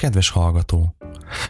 [0.00, 0.94] Kedves hallgató!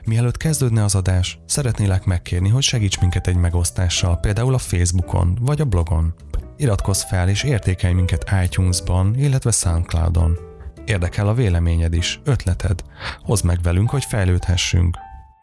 [0.04, 5.60] Mielőtt kezdődne az adás, szeretnélek megkérni, hogy segíts minket egy megosztással, például a Facebookon vagy
[5.60, 6.14] a blogon.
[6.56, 10.38] Iratkozz fel és értékelj minket iTunes-ban, illetve Soundcloud-on.
[10.84, 12.84] Érdekel a véleményed is, ötleted.
[13.22, 14.96] Hozd meg velünk, hogy fejlődhessünk.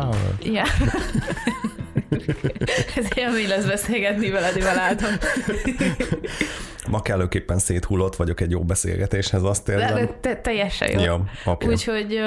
[0.00, 0.34] Power.
[0.42, 0.64] Ja.
[2.96, 5.10] Ez élmény lesz beszélgetni veled, én látom.
[6.90, 9.94] Ma kellőképpen széthullott vagyok egy jó beszélgetéshez, azt érzem.
[9.94, 11.00] de te, teljesen jó.
[11.00, 11.24] Ja.
[11.44, 11.68] Okay.
[11.68, 12.20] Úgyhogy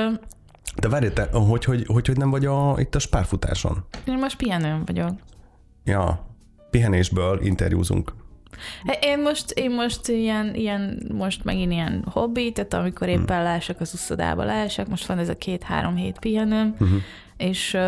[0.80, 3.85] De várj, te, hogy, hogy, hogy, hogy nem vagy a, itt a spárfutáson?
[4.08, 5.09] én most pihenőn vagyok.
[5.85, 6.25] Ja,
[6.69, 8.13] pihenésből interjúzunk.
[9.02, 13.22] Én most, én most ilyen, ilyen, most megint ilyen hobbi, tehát amikor Hmm.
[13.22, 16.99] éppen lássak az uszodába lássak, most van ez a két-három hét pihenőm, Uh-huh.
[17.41, 17.81] És uh,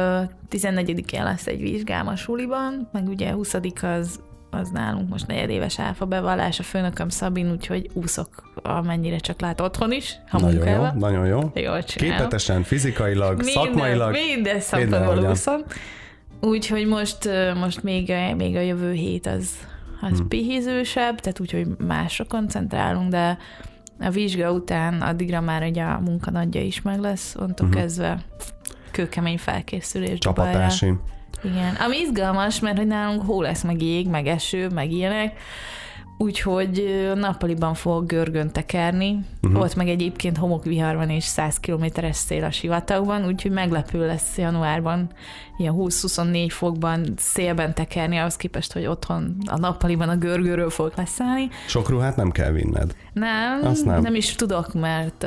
[0.51, 6.05] 14-én lesz egy vizsgám a suliban, meg ugye 20 az az nálunk most negyedéves áfa
[6.05, 10.97] bevallás, a főnököm Szabin, úgyhogy úszok amennyire csak lát otthon is, ha Nagyon jó, munkában.
[10.97, 11.39] nagyon jó.
[11.39, 12.15] Jól csinálom.
[12.15, 14.11] Képletesen, fizikailag, minden, szakmailag.
[14.11, 15.31] Minden mindenhogyan.
[15.31, 15.61] úszom.
[16.41, 19.49] Úgyhogy most, most még, a- még a jövő hét az,
[20.01, 20.27] az Hmm.
[20.27, 23.37] pihizősebb, tehát úgyhogy másra koncentrálunk, de
[23.99, 27.77] a vizsga után addigra már ugye a munkanadja is meg lesz, onnantól Mhm.
[27.77, 28.23] kezdve
[28.93, 30.51] kőkemény felkészülés Dubajra.
[30.51, 30.93] Csapatási.
[31.43, 35.39] Igen, ami izgalmas, mert hogy nálunk hó lesz, meg jég, meg eső, meg ilyenek,
[36.17, 39.19] úgyhogy ö, nappaliban fogok görgön tekerni.
[39.41, 39.61] Uh-huh.
[39.61, 45.09] Ott meg egyébként homokvihar van és 100 kilométeres szél a sivatagban, úgyhogy meglepő lesz januárban
[45.57, 51.49] ilyen 20-24 fokban szélben tekerni, ahhoz képest, hogy otthon a nappaliban a görgőről fogok leszállni.
[51.67, 52.95] Sok ruhát nem kell vinned.
[53.13, 54.01] Nem, Azt nem.
[54.01, 55.23] nem is tudok, mert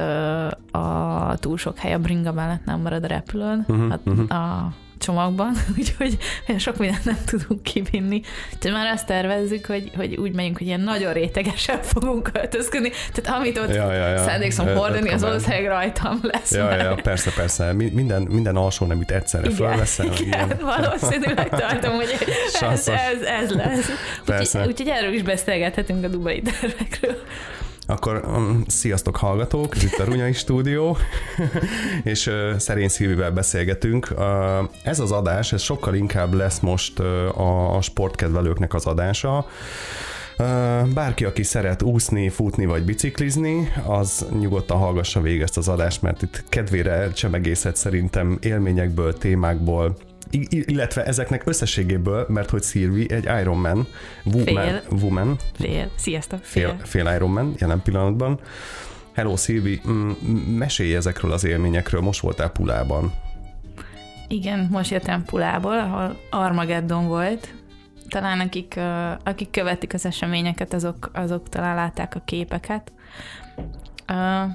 [0.70, 4.32] a túl sok hely a bringa mellett nem marad a repülőn, Mhm, a, mhm.
[4.32, 6.16] a csomagban, úgyhogy
[6.58, 8.20] sok mindent nem tudunk kivinni.
[8.54, 13.40] Úgyhogy már azt tervezzük, hogy, hogy úgy megyünk, hogy ilyen nagyon rétegesen fogunk költözködni, tehát
[13.40, 14.18] amit ott Ja, ja, ja.
[14.18, 16.52] szándékszom hordani, az valószínűleg rajtam lesz.
[16.52, 16.78] Ja, már.
[16.78, 17.72] ja, persze, persze.
[17.72, 20.06] Mi- Minden, minden alsó neműt egyszerre Igen, fölveszel.
[20.06, 20.58] igen, ilyen.
[20.60, 22.16] valószínűleg tartom, hogy
[22.60, 23.90] ez, ez, ez lesz.
[24.24, 24.58] Persze.
[24.58, 27.16] Úgyhogy, úgyhogy erről is beszélgethetünk a dubai tervekről.
[27.86, 30.96] Akkor um, sziasztok hallgatók, itt a Runyai Stúdió,
[32.02, 34.08] és uh, szerény szívűvel beszélgetünk.
[34.16, 34.24] Uh,
[34.82, 39.46] ez az adás, ez sokkal inkább lesz most uh, a, a sportkedvelőknek az adása.
[40.94, 46.22] Bárki, aki szeret úszni, futni vagy biciklizni, az nyugodtan hallgassa végig ezt az adást, mert
[46.22, 49.96] itt kedvére csemegészet szerintem élményekből, témákból,
[50.48, 53.86] illetve ezeknek összességéből, mert hogy Szilvi egy Ironman,
[54.24, 54.82] woman, Fél.
[54.90, 55.90] woman Fél.
[55.96, 56.78] Sziasztok, fél, fél.
[56.84, 58.40] fél Ironman jelen pillanatban.
[59.12, 60.10] Hello Szilvi, mm,
[60.56, 63.12] mesélj ezekről az élményekről, most voltál Pulában.
[64.28, 67.54] Igen, most jöttem Pulából, ahol Armageddon volt.
[68.08, 68.80] Talán akik,
[69.24, 72.92] akik követik az eseményeket, azok, azok talán látták a képeket.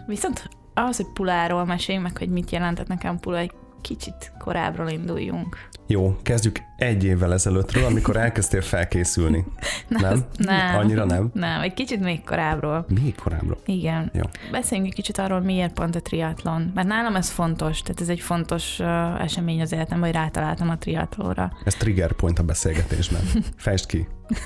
[0.07, 5.57] Viszont ahhoz, hogy Puláról meséljünk meg, hogy mit jelentett nekem Pula, egy kicsit korábbról induljunk.
[5.87, 9.45] Jó, kezdjük egy évvel ezelőttről, amikor elkezdtél felkészülni.
[9.87, 10.25] Nem?
[10.37, 10.75] Nem.
[10.75, 11.29] Annyira nem?
[11.33, 12.85] Nem, egy kicsit még korábbról.
[13.01, 13.57] Még korábbra.
[13.65, 14.11] Igen.
[14.13, 14.21] Jó.
[14.51, 16.71] Beszéljünk egy kicsit arról, miért pont a triatlon.
[16.75, 20.77] Mert nálam ez fontos, tehát ez egy fontos uh, esemény az életemben, hogy rátaláltam a
[20.77, 21.51] triatlóra.
[21.65, 23.21] Ez trigger point a beszélgetésben.
[23.57, 24.07] Fejtsd ki.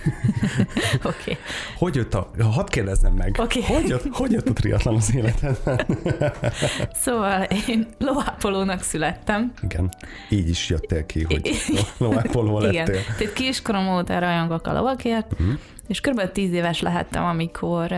[1.03, 1.07] Oké.
[1.07, 1.37] Okay.
[1.77, 2.31] Hogy jött a...
[2.51, 3.35] Hadd kérdezzem meg.
[3.39, 3.61] Oké.
[3.63, 5.79] Hogy, jött, hogy jött a triatlon az életedben?
[6.93, 9.53] Szóval én lovápolónak születtem.
[9.61, 9.93] Igen.
[10.29, 11.51] Így is jöttél ki, hogy
[11.97, 12.85] lovápoló Igen.
[12.85, 13.01] lettél.
[13.17, 15.49] Tehát kiskorom óta rajongok a lovakért, Mhm.
[15.87, 16.31] és kb.
[16.31, 17.91] 10 éves lehettem, amikor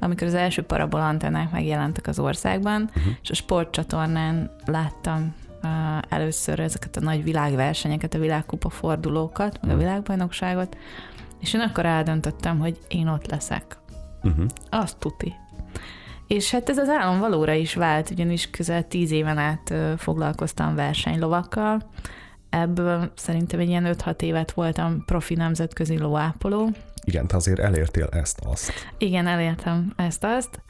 [0.00, 3.08] amikor az első parabol antennák megjelentek az országban, Mhm.
[3.22, 5.70] és a sportcsatornán láttam uh,
[6.08, 9.78] először ezeket a nagy világversenyeket, a világkupa fordulókat, meg a Mhm.
[9.84, 10.76] világbajnokságot,
[11.40, 13.78] és én akkor eldöntöttem, hogy én ott leszek.
[14.22, 14.44] Uh-huh.
[14.70, 15.34] Azt tuti.
[16.26, 21.82] És hát ez az álom valóra is vált, ugyanis közel tíz éven át foglalkoztam versenylovakkal.
[22.50, 26.70] Ebből szerintem egy ilyen 5-6 évet voltam profi nemzetközi lovápoló.
[27.04, 28.72] Igen, te azért elértél ezt-azt.
[28.98, 30.60] Igen, elértem ezt-azt.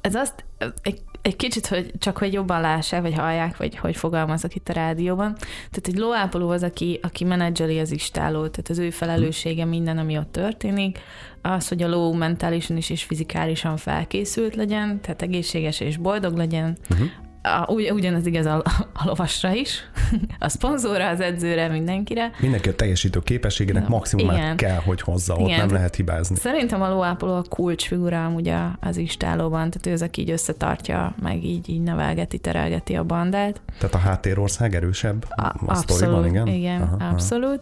[0.00, 0.44] Ez azt,
[0.82, 4.72] egy, egy kicsit, hogy csak hogy jobban lássák, vagy hallják, vagy hogy fogalmazok itt a
[4.72, 5.34] rádióban.
[5.70, 10.18] Tehát egy lóápoló az, aki, aki menedzseli az istálót, tehát az ő felelőssége minden, ami
[10.18, 10.98] ott történik.
[11.42, 16.76] Az, hogy a ló mentálisan is és fizikálisan felkészült legyen, tehát egészséges és boldog legyen.
[16.90, 17.08] Uh-huh.
[17.44, 18.62] A, ugy, ugyanaz igaz a,
[18.92, 19.90] a lovasra is,
[20.38, 22.30] a szponzorra, az edzőre, mindenkire.
[22.40, 24.56] Mindenki a teljesítő képességének maximumát Igen.
[24.56, 25.58] kell, hogy hozza, ott Igen.
[25.58, 26.36] nem lehet hibázni.
[26.36, 31.44] Szerintem a lóápoló a kulcsfigura amúgy az istálóban, tehát ő az, aki így összetartja, meg
[31.44, 33.60] így, így nevelgeti, terelgeti a bandát.
[33.78, 36.46] Tehát a háttérország erősebb A, a abszolút, sztoriban, igen?
[36.46, 37.08] igen Aha, aha.
[37.08, 37.60] abszolút.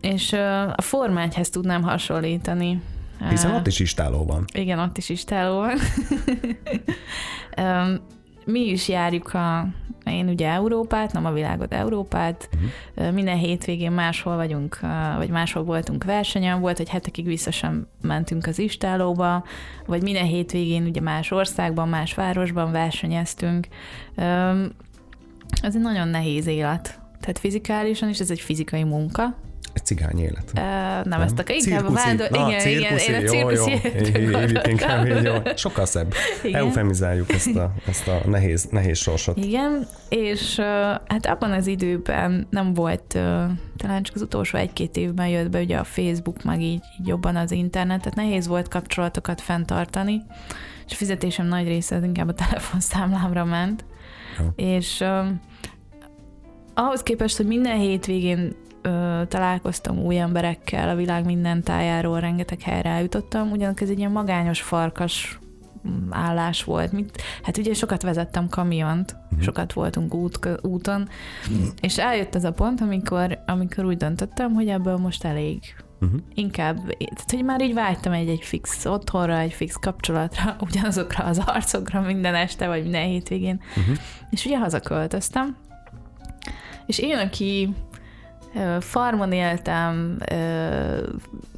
[0.00, 2.82] És ö, a formányhez tudnám hasonlítani.
[3.28, 4.44] Hiszen ott is istáló van.
[4.54, 5.78] Igen, ott is istáló van.
[8.44, 9.66] Mi is járjuk a,
[10.04, 12.48] én ugye Európát, nem a világot, Európát.
[12.54, 13.12] Uh-huh.
[13.12, 14.80] Minden hétvégén máshol vagyunk,
[15.16, 19.44] vagy máshol voltunk versenyen, volt, hogy hetekig vissza sem mentünk az istálóba,
[19.86, 23.66] vagy minden hétvégén ugye más országban, más városban versenyeztünk.
[25.62, 27.00] Ez egy nagyon nehéz élet.
[27.20, 29.36] Tehát fizikálisan is ez egy fizikai munka.
[29.72, 30.52] Egy cigány élet.
[30.54, 32.30] Ö, Nem, ezt akar, inkább a vándor...
[32.30, 33.64] Na, igen, igen, cirkuszi, én a jó, jó.
[33.64, 35.34] cirkuszi inkább így, jó.
[35.56, 36.14] Sokkal szebb.
[36.42, 36.60] Igen.
[36.60, 39.36] Eufemizáljuk ezt a, ezt a nehéz, nehéz sorsot.
[39.36, 40.64] Igen, és uh,
[41.06, 43.22] hát abban az időben nem volt, uh,
[43.76, 47.36] talán csak az utolsó egy-két évben jött be ugye a Facebook, meg így, így jobban
[47.36, 50.22] az internet, tehát nehéz volt kapcsolatokat fenntartani,
[50.86, 53.84] és a fizetésem nagy része az inkább a telefonszámlámra ment.
[54.38, 54.46] Jó.
[54.56, 55.26] És uh,
[56.74, 62.90] ahhoz képest, hogy minden hétvégén ö, találkoztam új emberekkel a világ minden tájáról, rengeteg helyre
[62.90, 65.38] eljutottam, ugyanakkor ez egy ilyen magányos farkas
[65.88, 66.92] mm, állás volt.
[66.92, 67.10] Mint,
[67.42, 69.40] hát ugye sokat vezettem kamiont, Mhm.
[69.40, 71.08] sokat voltunk út, úton,
[71.80, 75.60] és eljött ez a pont, amikor, amikor úgy döntöttem, hogy ebből most elég.
[76.00, 76.20] Uh-huh.
[76.34, 81.38] Inkább, tehát hogy már így vágytam egy, egy fix otthonra, egy fix kapcsolatra, ugyanazokra az
[81.46, 83.60] arcokra minden este, vagy minden hétvégén.
[83.76, 83.96] Uh-huh.
[84.30, 85.56] És ugye hazaköltöztem,
[86.86, 87.74] és én, aki
[88.80, 90.18] farmon éltem,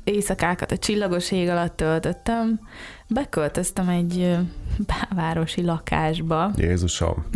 [0.04, 2.60] éjszakákat a csillagos ég alatt töltöttem,
[3.06, 4.36] beköltöztem egy
[5.14, 6.50] városi lakásba.
[6.56, 7.24] Jézusom.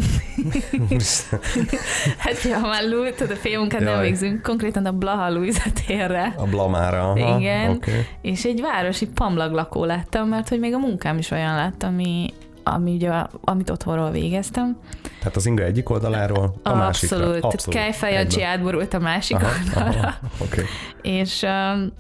[2.19, 2.83] Hát, ha már
[3.17, 6.35] tudod, a félmunkát végzünk, konkrétan a Blaha Luisa térre.
[6.37, 7.11] A blamára.
[7.11, 7.39] Aha.
[7.39, 7.71] Igen.
[7.71, 8.07] Okay.
[8.21, 12.95] És egy városi pamlaglakó lettem, mert hogy még a munkám is olyan lett, ami, ami
[12.95, 14.77] ugye, amit otthonról végeztem.
[15.19, 17.17] Tehát az inga egyik oldaláról a másikra.
[17.17, 17.41] Abszolút.
[17.41, 18.51] Tehát Kejfejancsi Egyben.
[18.53, 19.99] átborult a másik Aha, oldalra.
[20.01, 20.63] aha, Oké.
[21.03, 21.93] És, um,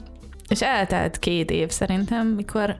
[0.48, 2.76] és eltelt két év szerintem, mikor,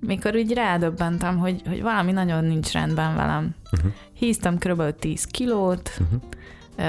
[0.00, 3.54] mikor úgy rádöbbentem, hogy, hogy valami nagyon nincs rendben velem.
[3.72, 3.90] Uh-huh.
[4.14, 4.82] Híztam kb.
[4.98, 6.20] 10 kilót, Uh-huh.
[6.78, 6.82] Ö,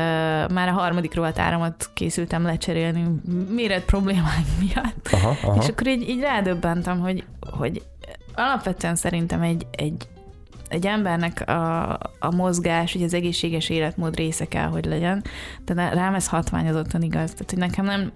[0.54, 3.06] már a harmadik rovatáramat készültem lecserélni
[3.50, 5.08] méret problémáink miatt.
[5.12, 5.62] Aha, aha.
[5.62, 7.84] És akkor így, így rádöbbentem, hogy, hogy
[8.36, 10.08] alapvetően szerintem egy, egy,
[10.70, 15.24] egy embernek a, a mozgás, ugye az egészséges életmód része kell, hogy legyen,
[15.66, 17.32] de rám ez hatványozottan igaz.
[17.32, 18.12] Tehát, hogy nekem nem,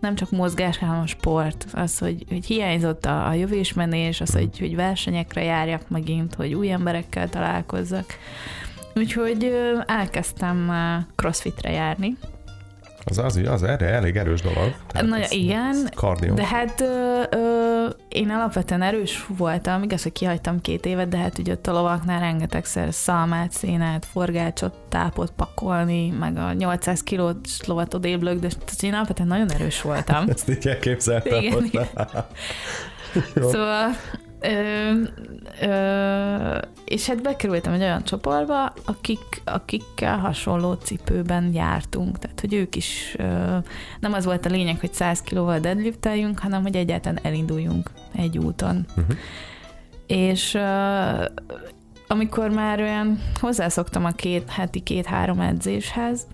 [0.00, 1.66] nem csak mozgás, hanem a sport.
[1.72, 6.70] Az, hogy, hogy hiányzott a, a jövésmenés, az, hogy, hogy versenyekre járjak megint, hogy új
[6.70, 8.18] emberekkel találkozzak.
[8.94, 9.54] Úgyhogy
[9.86, 10.72] elkezdtem
[11.14, 12.16] crossfitre járni.
[13.08, 14.74] Az, az, az erre elég erős dolog.
[15.00, 16.34] Na, ez- igen, ez Kardió.
[16.34, 21.38] De hát ö, ö, én alapvetően erős voltam, igaz, hogy kihagytam két évet, de hát
[21.38, 27.36] ugye ott a lovaknál rengetegszer szalmát, szénát, forgácsot, tápot pakolni, meg a 800 kilós
[27.66, 28.22] lovat odébb
[28.64, 30.24] tehát én alapvetően nagyon erős voltam.
[30.34, 31.42] Ezt így elképzeltem.
[31.42, 31.86] Igen, igen.
[33.34, 33.48] Jó.
[33.50, 33.90] Szóval,
[34.46, 34.92] ö,
[35.60, 42.18] ö, és hát bekerültem egy olyan csoportba, akik, akikkel hasonló cipőben jártunk.
[42.18, 43.56] Tehát, hogy ők is ö,
[44.00, 48.86] nem az volt a lényeg, hogy 100 kilóval deadlifteljünk, hanem hogy egyáltalán elinduljunk egy úton.
[48.96, 49.16] Uh-huh.
[50.06, 51.24] És ö,
[52.08, 56.26] amikor már olyan hozzászoktam a két heti két-három edzéshez,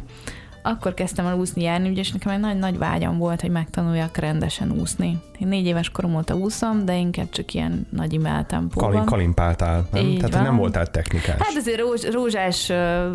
[0.62, 5.18] akkor kezdtem el úszni járni, ugyanis nekem egy nagy-nagy vágyam volt, hogy megtanuljak rendesen úszni.
[5.38, 8.90] Én négy éves korom óta úszom, de inkább csak ilyen nagy imel tempóban.
[8.90, 10.06] Kalin, kalimpáltál, nem?
[10.06, 10.42] Így Tehát van.
[10.42, 11.36] nem voltál technikás.
[11.38, 13.10] Hát azért rózs, rózsás ö,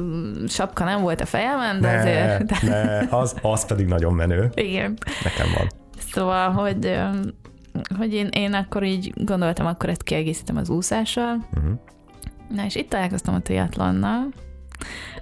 [0.47, 2.45] sapka nem volt a fejemen, de ne, azért...
[2.45, 2.57] De,
[3.09, 4.51] ne, az, az pedig nagyon menő.
[4.55, 4.97] igen.
[5.23, 5.67] Nekem van.
[6.11, 6.97] Szóval, hogy,
[7.97, 11.47] hogy én, én akkor így gondoltam, akkor ezt kiegészítem az úszással.
[11.55, 11.71] Uh-huh.
[12.55, 14.27] Na és itt találkoztam a triatlonnal,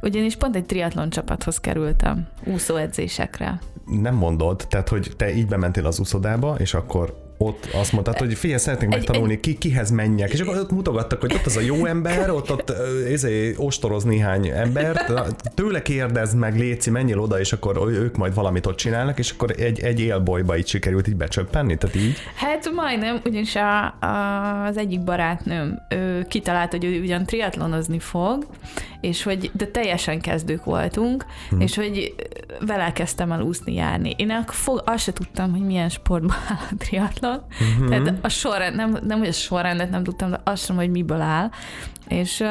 [0.01, 3.59] ugyanis pont egy triatlon csapathoz kerültem úszóedzésekre.
[3.85, 8.34] Nem mondod, tehát hogy te így bementél az úszodába, és akkor ott azt mondtad, hogy
[8.34, 10.34] figyelj, szeretnénk Egy- megtanulni, ki, kihez menjek.
[10.34, 14.04] És akkor ott mutogattak, hogy ott az a jó ember, ott, ott ö, izé, ostoroz
[14.04, 15.13] néhány embert,
[15.54, 19.51] tőle kérdezd meg, Léci, menjél oda, és akkor ők majd valamit ott csinálnak, és akkor
[19.58, 22.18] egy, egy élbolyba így sikerült így becsöppenni, tehát így.
[22.36, 28.46] Hát majdnem, ugyanis a, a, az egyik barátnőm ő kitalálta, hogy ő ugyan triatlonozni fog,
[29.01, 31.60] és hogy, de teljesen kezdők voltunk, hmm.
[31.60, 32.15] és hogy
[32.60, 34.13] vele kezdtem el úszni járni.
[34.18, 37.35] Én akkor fog, azt se tudtam, hogy milyen sportban áll a triatlon.
[37.80, 37.89] Mhm.
[37.89, 41.22] Tehát a sorrend, nem, nem hogy a sorrendet nem tudtam, de azt sem, hogy miből
[41.22, 41.50] áll.
[42.08, 42.48] És uh,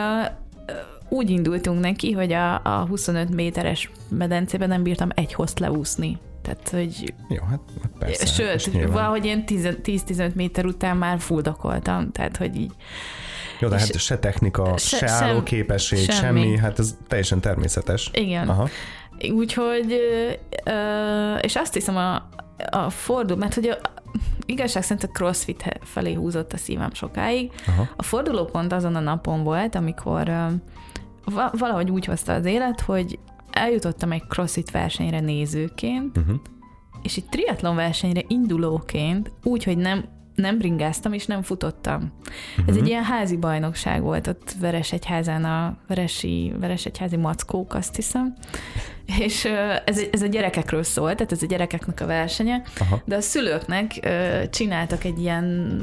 [1.09, 6.19] úgy indultunk neki, hogy a, a 25 méteres medencében nem bírtam egy hozt leúszni.
[6.43, 7.15] Tehát, hogy...
[7.29, 7.61] Jó, hát
[7.99, 8.27] persze.
[8.59, 12.73] Sőt, valahogy én 10-15 méter után már fuldokoltam, tehát, hogy így...
[13.61, 16.41] Jó, de hát se technika, se, se álló képesség, semmi.
[16.41, 18.11] semmi, hát ez teljesen természetes.
[18.13, 18.49] Igen.
[18.49, 18.69] Aha.
[19.33, 20.01] Úgyhogy,
[21.41, 22.29] és azt hiszem a,
[22.71, 23.77] a fordul, mert hogy a,
[24.47, 27.53] igazság szerint a crossfit felé húzott a szívem sokáig.
[27.67, 27.89] Aha.
[27.97, 30.33] A fordulópont azon a napon volt, amikor
[31.53, 33.19] valahogy úgy hozta az élet, hogy
[33.51, 36.37] eljutottam egy crossfit versenyre nézőként, uh-huh.
[37.03, 40.05] és egy triatlon versenyre indulóként, úgy, hogy nem
[40.35, 41.95] nem bringáztam és nem futottam.
[41.95, 42.65] Uh-huh.
[42.67, 42.91] Ez egy mhm.
[42.91, 48.35] ilyen házi bajnokság volt ott Veresegyházán a Veresi, Veresegyházi mackók, azt hiszem.
[49.19, 49.45] És
[49.85, 53.03] ez, ez a gyerekekről szól, tehát ez a gyerekeknek a versenye, Aha.
[53.05, 54.09] de a szülőknek
[54.51, 55.79] csináltak egy ilyen,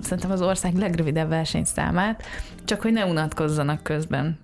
[0.00, 2.22] szerintem az ország legrövidebb versenyszámát,
[2.64, 4.38] csak hogy ne unatkozzanak közben.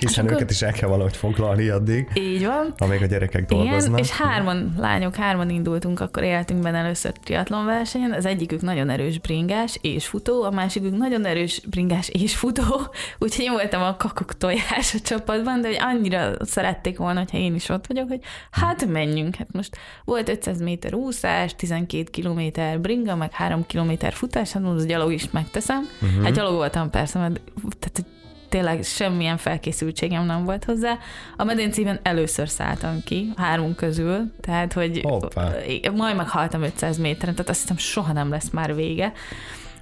[0.00, 0.36] Hiszen akkor...
[0.36, 2.08] őket is el kell valahogy foglalni addig.
[2.14, 2.74] Így van.
[2.78, 3.98] Amíg a gyerekek dolgoznak.
[3.98, 8.12] Igen, és hárman, lányok, hárman indultunk akkor életünkben először triatlon versenyen.
[8.12, 12.62] Az egyikük nagyon erős bringás és futó, a másikük nagyon erős bringás és futó,
[13.18, 17.54] úgyhogy én voltam a kakuk tojás a csapatban, de hogy annyira szerették volna, hogyha én
[17.54, 18.20] is ott vagyok, hogy
[18.50, 19.34] hát menjünk.
[19.34, 24.86] Hát most volt 500 méter úszás, 12 kilométer bringa, meg 3 kilométer futás, hát most
[24.86, 25.88] gyalog is megteszem.
[26.02, 26.24] Uh-huh.
[26.24, 27.40] Hát gyalog voltam persze, mert
[27.78, 28.06] tehát,
[28.48, 30.98] tényleg semmilyen felkészültségem nem volt hozzá.
[31.36, 35.50] A medencében először szálltam ki, hármunk közül, tehát, hogy Hoppá.
[35.96, 39.12] majd meghaltam 500 méteren, tehát azt hiszem soha nem lesz már vége.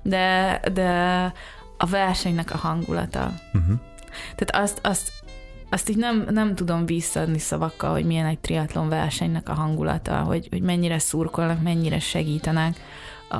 [0.02, 0.90] De, de
[1.78, 3.32] a versenynek a hangulata.
[3.52, 3.78] Uh-huh.
[4.34, 5.12] Tehát azt, azt,
[5.70, 10.46] azt így nem, nem tudom visszaadni szavakkal, hogy milyen egy triatlon versenynek a hangulata, hogy,
[10.50, 12.76] hogy mennyire szurkolnak, mennyire segítenek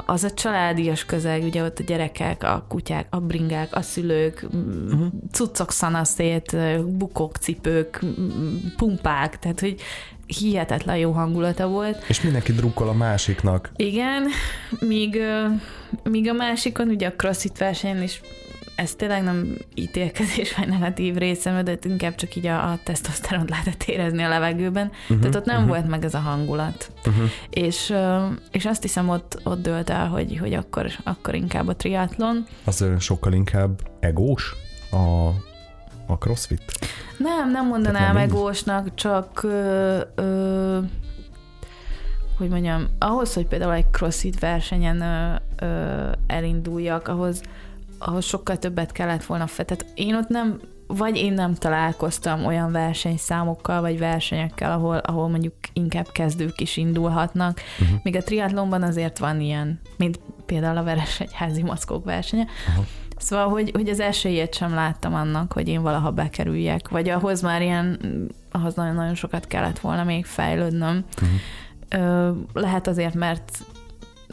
[0.06, 5.06] az a családias közeg, ugye ott a gyerekek, a kutyák, a bringák, a szülők, uh-huh.
[5.32, 8.00] cuccok szanaszét, bukok, cipők,
[8.76, 9.80] pumpák, tehát hogy
[10.26, 12.04] hihetetlen jó hangulata volt.
[12.08, 13.70] És mindenki drukkol a másiknak.
[13.76, 14.26] Igen,
[14.80, 15.20] míg,
[16.02, 18.20] míg a másikon, ugye a crossfit versenyen is
[18.76, 23.82] ez tényleg nem ítélkezés vagy negatív része, de inkább csak így a, a tesztoszteront lehetett
[23.82, 24.86] érezni a levegőben.
[25.02, 25.70] Uh-huh, Tehát ott nem uh-huh.
[25.70, 26.90] volt meg ez a hangulat.
[27.06, 27.24] Uh-huh.
[27.50, 27.94] És,
[28.50, 32.46] és azt hiszem ott, ott dölt el, hogy, hogy akkor, akkor inkább a triatlon.
[32.64, 34.54] Az sokkal inkább egós
[34.90, 35.26] a,
[36.06, 36.62] a crossfit?
[37.18, 40.78] Nem, nem mondanám nem egósnak, csak ö, ö,
[42.38, 45.34] hogy mondjam, ahhoz, hogy például egy crossfit versenyen ö,
[45.66, 47.42] ö, elinduljak, ahhoz
[47.98, 49.64] ahhoz sokkal többet kellett volna fel.
[49.64, 55.54] Tehát én ott nem, vagy én nem találkoztam olyan versenyszámokkal, vagy versenyekkel, ahol, ahol mondjuk
[55.72, 57.60] inkább kezdők is indulhatnak.
[57.80, 57.98] Uh-huh.
[58.02, 62.46] Míg a triatlonban azért van ilyen, mint például a Veresegyházi maszkok versenye.
[62.68, 62.84] Uh-huh.
[63.18, 67.62] Szóval, hogy, hogy az esélyét sem láttam annak, hogy én valaha bekerüljek, vagy ahhoz már
[67.62, 68.00] ilyen,
[68.50, 71.04] ahhoz nagyon-nagyon sokat kellett volna még fejlődnöm.
[71.22, 72.36] Uh-huh.
[72.52, 73.64] Lehet azért, mert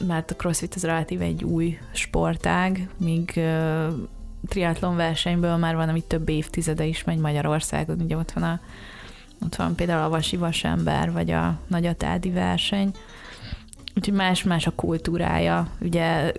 [0.08, 3.40] mert a crossfit az relatív egy új sportág, míg
[4.48, 8.60] triatlon versenyből már van, ami több évtizede is megy Magyarországon, ugye ott van, a,
[9.44, 12.92] ott van például a Vasi Vasember, vagy a Nagyatádi verseny,
[13.96, 16.32] úgyhogy más-más a kultúrája, ugye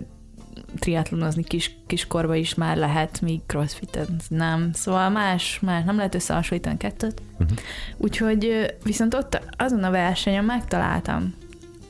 [0.79, 4.69] triatlonozni kis, kiskorba is már lehet, míg crossfit nem.
[4.73, 7.21] Szóval más, más, nem lehet összehasonlítani kettőt.
[7.31, 7.57] Uh-huh.
[7.97, 11.33] Úgyhogy viszont ott azon a versenyen megtaláltam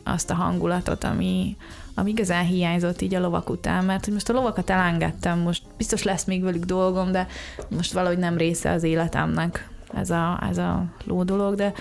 [0.05, 1.55] azt a hangulatot, ami,
[1.93, 6.03] ami igazán hiányzott így a lovak után, mert hogy most a lovakat elengedtem, most biztos
[6.03, 7.27] lesz még velük dolgom, de
[7.69, 11.73] most valahogy nem része az életemnek ez a, ez a ló dolog, de,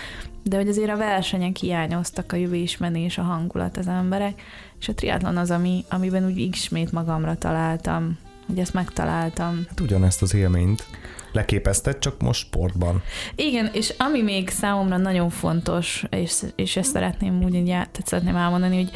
[0.43, 4.43] de hogy azért a versenyek hiányoztak, a jövésmenés, a hangulat az emberek,
[4.81, 9.64] és a triatlon az, ami, amiben úgy ismét magamra találtam, hogy ezt megtaláltam.
[9.69, 10.87] Hát ugyanezt az élményt
[11.35, 13.03] leképezted, csak most sportban.
[13.35, 18.37] Igen, és ami még számomra nagyon fontos, és, és ezt szeretném úgy így tehát szeretném
[18.37, 18.91] elmondani, hogy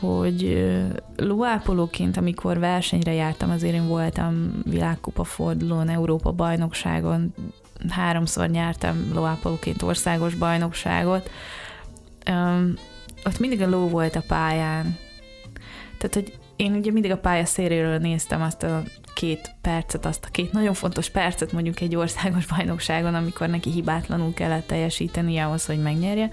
[0.00, 0.66] hogy
[1.16, 7.34] lóápolóként, amikor versenyre jártam, azért én voltam világkupa fordulón, Európa bajnokságon,
[7.88, 11.30] háromszor nyertem lóápolóként országos bajnokságot.
[12.30, 12.74] Um,
[13.24, 14.98] ott mindig a ló volt a pályán.
[15.98, 18.82] Tehát, hogy én ugye mindig a pálya széléről néztem azt a
[19.14, 24.34] két percet, azt a két nagyon fontos percet mondjuk egy országos bajnokságon, amikor neki hibátlanul
[24.34, 26.30] kellett teljesíteni ahhoz, hogy megnyerje.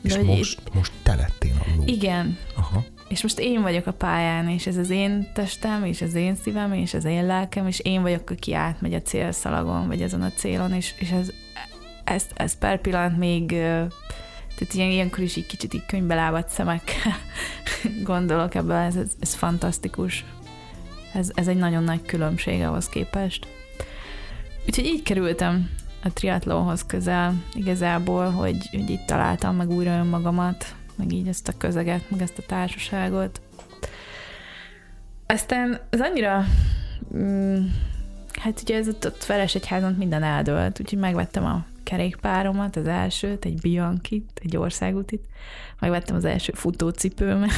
[0.00, 0.74] De és most, itt...
[0.74, 1.82] most te lettél a ló.
[1.86, 2.38] Igen.
[2.56, 2.84] Aha.
[3.08, 6.72] És most én vagyok a pályán, és ez az én testem, és az én szívem,
[6.72, 10.72] és az én lelkem, és én vagyok, aki átmegy a célszalagon, vagy ezen a célon,
[10.72, 11.30] és, és ez,
[12.04, 13.46] ez, ez per pillanat még
[14.56, 17.16] tehát ilyen, ilyenkor is így kicsit így könyvbelábadt szemekkel
[18.02, 20.24] gondolok ebben, ez, ez, ez fantasztikus.
[21.16, 23.46] Ez, ez egy nagyon nagy különbség ahhoz képest.
[24.66, 25.70] úgyhogy így kerültem
[26.02, 31.56] a triatlonhoz közel igazából, hogy, hogy itt találtam meg újra önmagamat, meg így ezt a
[31.58, 33.40] közeget, meg ezt a társaságot.
[35.26, 36.44] Aztán az annyira,
[37.16, 37.66] mm,
[38.32, 43.60] hát ugye ez ott, ott Veresegyházon minden eldőlt, úgyhogy megvettem a kerékpáromat, az elsőt, egy
[43.60, 45.24] Bianchit, egy országútit,
[45.80, 47.52] megvettem az első futócipőmet,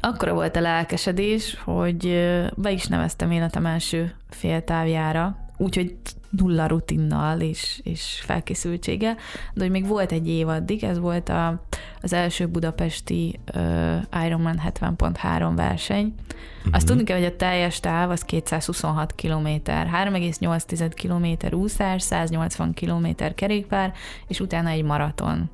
[0.00, 5.96] Akkora volt a lelkesedés, hogy be is neveztem életem első féltávjára, úgyhogy
[6.30, 9.16] nulla rutinnal és, és felkészültsége,
[9.54, 11.62] de hogy még volt egy év addig, ez volt a,
[12.02, 16.14] az első budapesti uh, Ironman 70.3 verseny.
[16.58, 16.74] Uh-huh.
[16.74, 23.06] Azt tudni kell, hogy a teljes táv az 226 km, 3,8 km úszás, 180 km
[23.34, 23.92] kerékpár,
[24.26, 25.50] és utána egy maraton.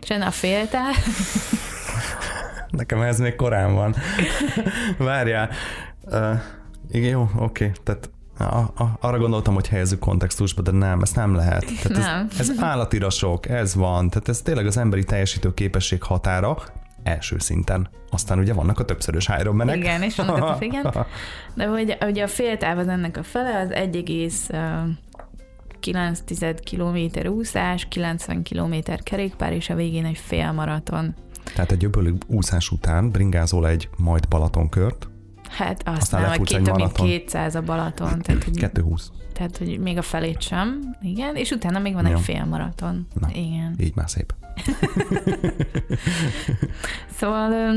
[0.00, 0.94] És a féltáv...
[2.70, 3.94] Nekem ez még korán van.
[4.98, 5.50] Várjál.
[6.02, 6.40] Uh,
[6.90, 7.42] igen, jó, oké.
[7.42, 7.70] Okay.
[7.82, 11.64] Tehát a, a, arra gondoltam, hogy helyezzük kontextusba, de nem, ez nem lehet.
[11.82, 12.28] Tehát nem.
[12.38, 16.56] Ez, ez állatirasok, ez van, tehát ez tényleg az emberi teljesítő képesség határa,
[17.02, 17.88] első szinten.
[18.10, 19.76] Aztán ugye vannak a többszörös Ironmanek.
[19.76, 21.06] Igen, és vannak a igen.
[21.54, 26.98] De hogy ugye a féltáv az ennek a fele, az 1,9 km
[27.28, 31.14] úszás, 90 km kerékpár, és a végén egy fél maraton.
[31.54, 35.08] Tehát egy öbölű úszás után bringázol egy majd Balatonkört,
[35.48, 38.22] Hát azt Aztán nem, hogy két, mint 200 a Balaton.
[38.22, 39.10] Tehát, hogy, 220.
[39.32, 42.16] Tehát, hogy még a felét sem, igen, és utána még van ja.
[42.16, 43.06] egy fél maraton.
[43.20, 43.74] Na, igen.
[43.78, 44.34] Így már szép.
[47.18, 47.74] szóval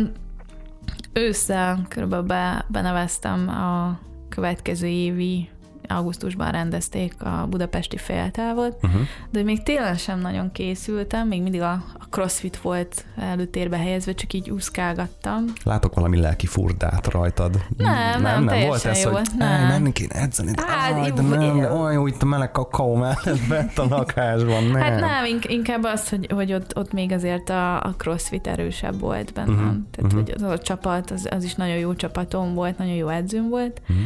[1.14, 4.00] ősszel körülbelül be, beneveztem a
[4.30, 5.50] következő évi
[5.96, 9.02] augusztusban rendezték a budapesti féltávot, uh-huh.
[9.30, 14.34] de még télen sem nagyon készültem, még mindig a, a crossfit volt előtérbe helyezve, csak
[14.34, 15.46] így úszkálgattam.
[15.64, 17.66] Látok valami lelki furdát rajtad.
[17.78, 19.68] Nem, nem, nem, nem volt ez, jó, hogy nem.
[19.68, 23.48] menni kéne edzeni, de, hát, áj, de nem, olyan jó itt a meleg kakaó mellett
[23.50, 24.82] bent a lakásban, nem.
[24.82, 29.34] Hát nem, inkább az, hogy, hogy ott, ott még azért a, a crossfit erősebb volt
[29.34, 29.54] bennem.
[29.54, 29.76] Uh-huh.
[29.92, 30.22] Tehát, uh-huh.
[30.22, 33.82] hogy az a csapat, az, az is nagyon jó csapatom volt, nagyon jó edzőm volt.
[33.82, 34.06] Uh-huh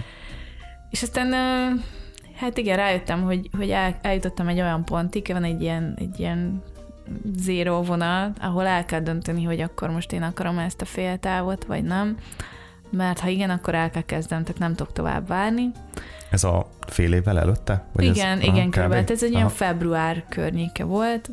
[0.89, 1.33] és aztán
[2.35, 6.63] hát igen, rájöttem, hogy, hogy el, eljutottam egy olyan pontig, van egy ilyen, egy ilyen
[7.35, 11.83] zéró vonal, ahol el kell dönteni, hogy akkor most én akarom ezt a féltávot, vagy
[11.83, 12.17] nem.
[12.89, 15.71] Mert ha igen, akkor el kell kezdem, tehát nem tudok tovább várni.
[16.31, 17.85] Ez a fél évvel előtte?
[17.93, 19.11] Vagy igen, ez, igen, körülbelül.
[19.11, 21.29] Ez egy olyan február környéke volt,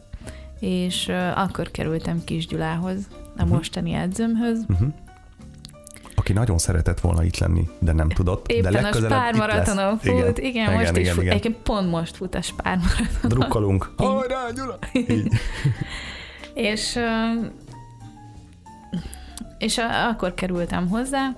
[0.61, 3.49] és uh, akkor kerültem Kisgyulához, a uh-huh.
[3.49, 4.93] mostani edzőmhöz, uh-huh
[6.23, 8.49] aki nagyon szeretett volna itt lenni, de nem tudott.
[8.49, 11.57] Éppen de a Spár maratonon fut, igen, igen, igen, most igen, is fut, igen.
[11.63, 13.39] pont most fut a Spár maratonon.
[13.39, 13.93] Drukkolunk.
[13.97, 14.79] Hajrá, Gyula!
[16.55, 16.99] és
[19.59, 19.79] és
[20.11, 21.37] akkor kerültem hozzá,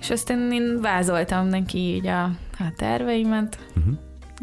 [0.00, 2.24] és aztán én vázoltam neki így a,
[2.58, 3.94] a terveimet, uh-huh.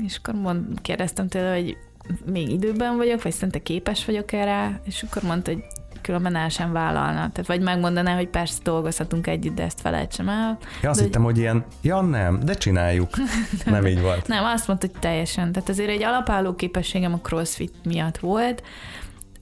[0.05, 1.77] és akkor mond, kérdeztem tőle, hogy
[2.25, 5.63] még időben vagyok, vagy szerintem képes vagyok erre, és akkor mondta, hogy
[6.03, 7.13] különben el sem vállalna.
[7.13, 10.57] Tehát vagy megmondaná, hogy persze dolgozhatunk együtt, de ezt felejtsem el.
[10.81, 13.17] Ja, azt de, hittem, hogy ilyen, ja nem, de csináljuk.
[13.17, 13.27] nem,
[13.75, 14.27] nem így volt.
[14.27, 15.51] Nem, azt mondta, hogy teljesen.
[15.51, 18.63] Tehát azért egy alapálló képességem a crossfit miatt volt.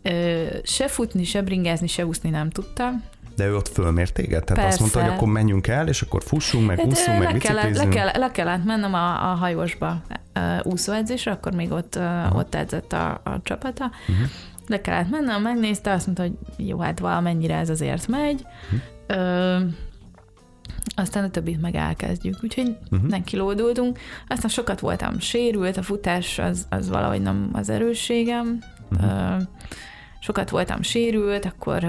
[0.02, 3.04] Ö, se futni, se bringázni, se úszni nem tudtam.
[3.36, 4.44] De ő ott fölmért téged?
[4.44, 4.68] Tehát Persze.
[4.68, 7.76] azt mondta, hogy akkor menjünk el, és akkor fussunk, meg hát, úszunk, meg le kellett,
[7.76, 10.02] le, kell, le kellett mennem a, a hajósba
[10.64, 12.00] úszóedzésre, akkor még ott,
[12.34, 14.30] ott edzett a, a csapata, uh-huh
[14.72, 18.46] le kellett mennem, megnézte, azt mondta, hogy jó, hát valamennyire ez azért megy.
[18.70, 18.76] Hm.
[19.08, 19.60] Ö,
[20.96, 22.38] aztán a többit meg elkezdjük.
[22.44, 23.10] Úgyhogy uh-huh.
[23.10, 24.00] nem kilódultunk.
[24.28, 28.60] Aztán sokat voltam sérült, a futás az, az valahogy nem az erősségem.
[28.92, 29.42] Uh-huh.
[30.20, 31.84] Sokat voltam sérült, akkor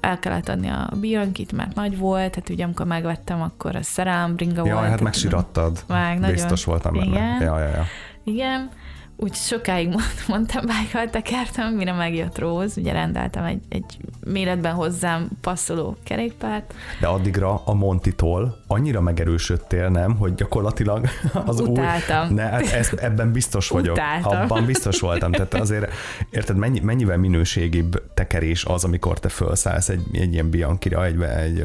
[0.00, 4.34] el kellett adni a Biankit, mert nagy volt, tehát ugye amikor megvettem, akkor a szerelem
[4.34, 4.88] bringa ja, volt.
[4.88, 5.84] hát megsirattad.
[5.86, 7.06] Meg, Biztos voltam benne.
[7.06, 7.42] Igen.
[7.42, 7.84] Ja, ja, ja.
[8.24, 8.70] Igen
[9.16, 9.94] úgy sokáig
[10.28, 16.74] mondtam, bájkal tekertem, mire megjött Róz, ugye rendeltem egy, egy méretben hozzám passzoló kerékpárt.
[17.00, 21.08] De addigra a Montitól annyira megerősödtél, nem, hogy gyakorlatilag
[21.46, 22.28] az Utáltam.
[22.28, 22.34] új...
[22.34, 23.94] Ne, hát ezt, ebben biztos vagyok.
[23.94, 24.40] Utáltam.
[24.40, 25.32] Abban biztos voltam.
[25.32, 25.92] Tehát azért,
[26.30, 31.64] érted, mennyi, mennyivel minőségibb tekerés az, amikor te felszállsz egy, egy ilyen Bianchira, egy, egy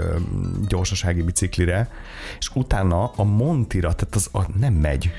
[0.67, 1.89] gyorsasági biciklire,
[2.39, 5.11] és utána a Montira, tehát az a, nem megy.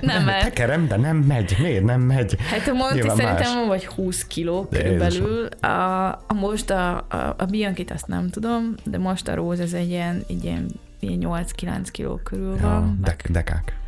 [0.00, 1.56] nem, nem Tekerem, de nem megy.
[1.62, 2.36] Miért nem megy?
[2.40, 3.66] Hát a Monti Nyilván szerintem más.
[3.66, 5.46] vagy 20 kiló körülbelül.
[5.46, 9.72] A, a most a, a, a Bianchit azt nem tudom, de most a Róz ez
[9.72, 12.98] egy ilyen, egy ilyen, ilyen 8-9 kiló körül ja, van.
[13.02, 13.78] Dek, dekák.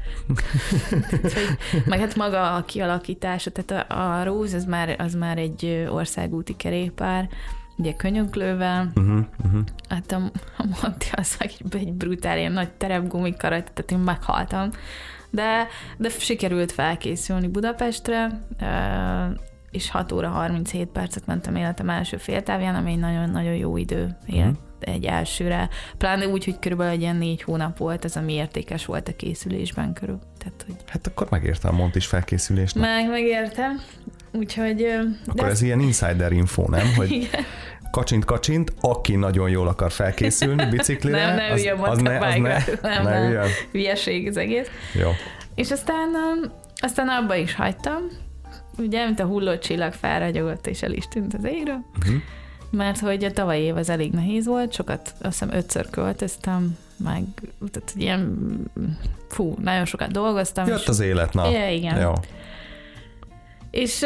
[1.87, 6.57] meg hát maga a kialakítása, tehát a, a Róz az már, az már egy országúti
[6.57, 7.29] kerékpár,
[7.77, 9.61] ugye könyöklővel, uh-huh, uh-huh.
[9.89, 10.17] hát a,
[10.57, 14.71] a Monti az egy, egy brutál, ilyen nagy terepgumikarat, tehát én meghaltam
[15.33, 15.67] De,
[15.97, 18.41] de sikerült felkészülni Budapestre,
[19.71, 24.47] és 6 óra 37 percet mentem életem első féltávján, ami egy nagyon-nagyon jó idő élet.
[24.47, 25.69] Mm egy elsőre,
[25.99, 29.93] pláne úgy, hogy körülbelül egy ilyen négy hónap volt, ez ami értékes volt a készülésben
[29.93, 30.19] körül.
[30.39, 30.75] Tehát, hogy...
[30.87, 32.75] Hát akkor megérte a Mont is felkészülést.
[32.75, 33.81] Meg, megértem.
[34.33, 34.87] Úgyhogy...
[35.27, 36.95] Akkor ez ilyen insider info, nem?
[36.97, 37.45] Hogy Igen.
[37.93, 42.59] Kacsint, kacsint, aki nagyon jól akar felkészülni biciklire, nem, nem, az, az, ne, az ne,
[42.83, 44.69] nem, ne, nem, hülyeség az egész.
[44.95, 45.11] Jó.
[45.55, 46.09] És aztán,
[46.77, 48.01] aztán abba is hagytam,
[48.79, 51.85] ugye, mint a hulló csillag felragyogott, és el is tűnt az égről.
[51.99, 52.23] Uh-huh
[52.73, 57.23] mert hogy a tavalyi év az elég nehéz volt, sokat, azt hiszem ötször költöztem, meg
[57.71, 58.39] tehát ilyen,
[59.29, 60.67] fú, nagyon sokat dolgoztam.
[60.67, 61.51] Jött az élet, na.
[61.51, 62.01] Ja, igen.
[62.01, 62.13] Jó.
[63.71, 64.05] És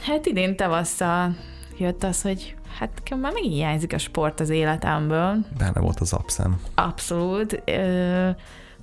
[0.00, 1.36] hát idén tavasszal
[1.78, 5.36] jött az, hogy hát már megint hiányzik a sport az életemből.
[5.58, 6.60] Benne volt az abszem.
[6.74, 7.62] Abszolút.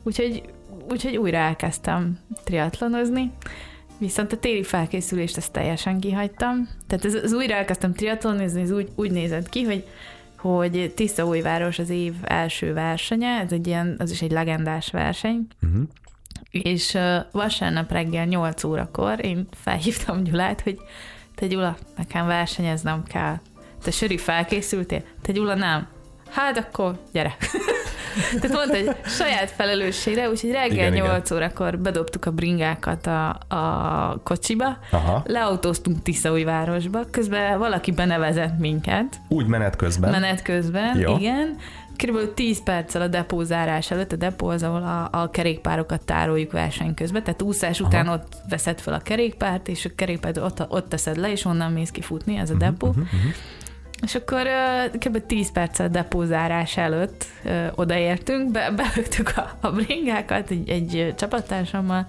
[0.03, 0.43] Úgyhogy,
[0.89, 3.31] úgyhogy újra elkezdtem triatlonozni.
[3.97, 6.69] Viszont a téli felkészülést ezt teljesen kihagytam.
[6.87, 9.87] Tehát ez, az újra elkezdtem triatlonizni, ez úgy, úgy nézett ki, hogy
[10.37, 15.47] hogy Tisza Újváros az év első versenye, ez egy ilyen, az is egy legendás verseny,
[15.61, 15.81] uh-huh.
[16.51, 20.79] és uh, vasárnap reggel 8 órakor én felhívtam Gyulát, hogy
[21.35, 23.39] te Gyula, nekem versenyeznem kell.
[23.83, 25.03] Te Söri felkészültél?
[25.21, 25.87] Te Gyula nem.
[26.29, 27.37] Hát akkor gyere.
[28.41, 31.37] Tehát mondta, hogy saját felelősségre, úgyhogy reggel igen, 8 igen.
[31.37, 35.23] órakor bedobtuk a bringákat a, a kocsiba, Aha.
[35.25, 39.19] leautóztunk Tiszaújvárosba, közben valaki benevezett minket.
[39.27, 40.11] Úgy menet közben?
[40.11, 41.17] Menet közben, Jó.
[41.17, 41.57] igen.
[41.95, 46.93] Körülbelül 10 perccel a depózárás előtt, a depó az, ahol a, a kerékpárokat tároljuk verseny
[46.93, 47.89] közben, tehát úszás Aha.
[47.89, 51.71] után ott veszed fel a kerékpárt, és a kerékpárt ott, ott teszed le, és onnan
[51.71, 52.87] mész ki futni, ez a uh-huh, depó.
[52.87, 53.31] Uh-huh, uh-huh.
[54.01, 54.47] És akkor
[54.99, 55.25] kb.
[55.25, 57.25] 10 perccel depózárás előtt
[57.75, 62.07] odaértünk, be, beögtük a, a bringákat egy, egy csapattársammal,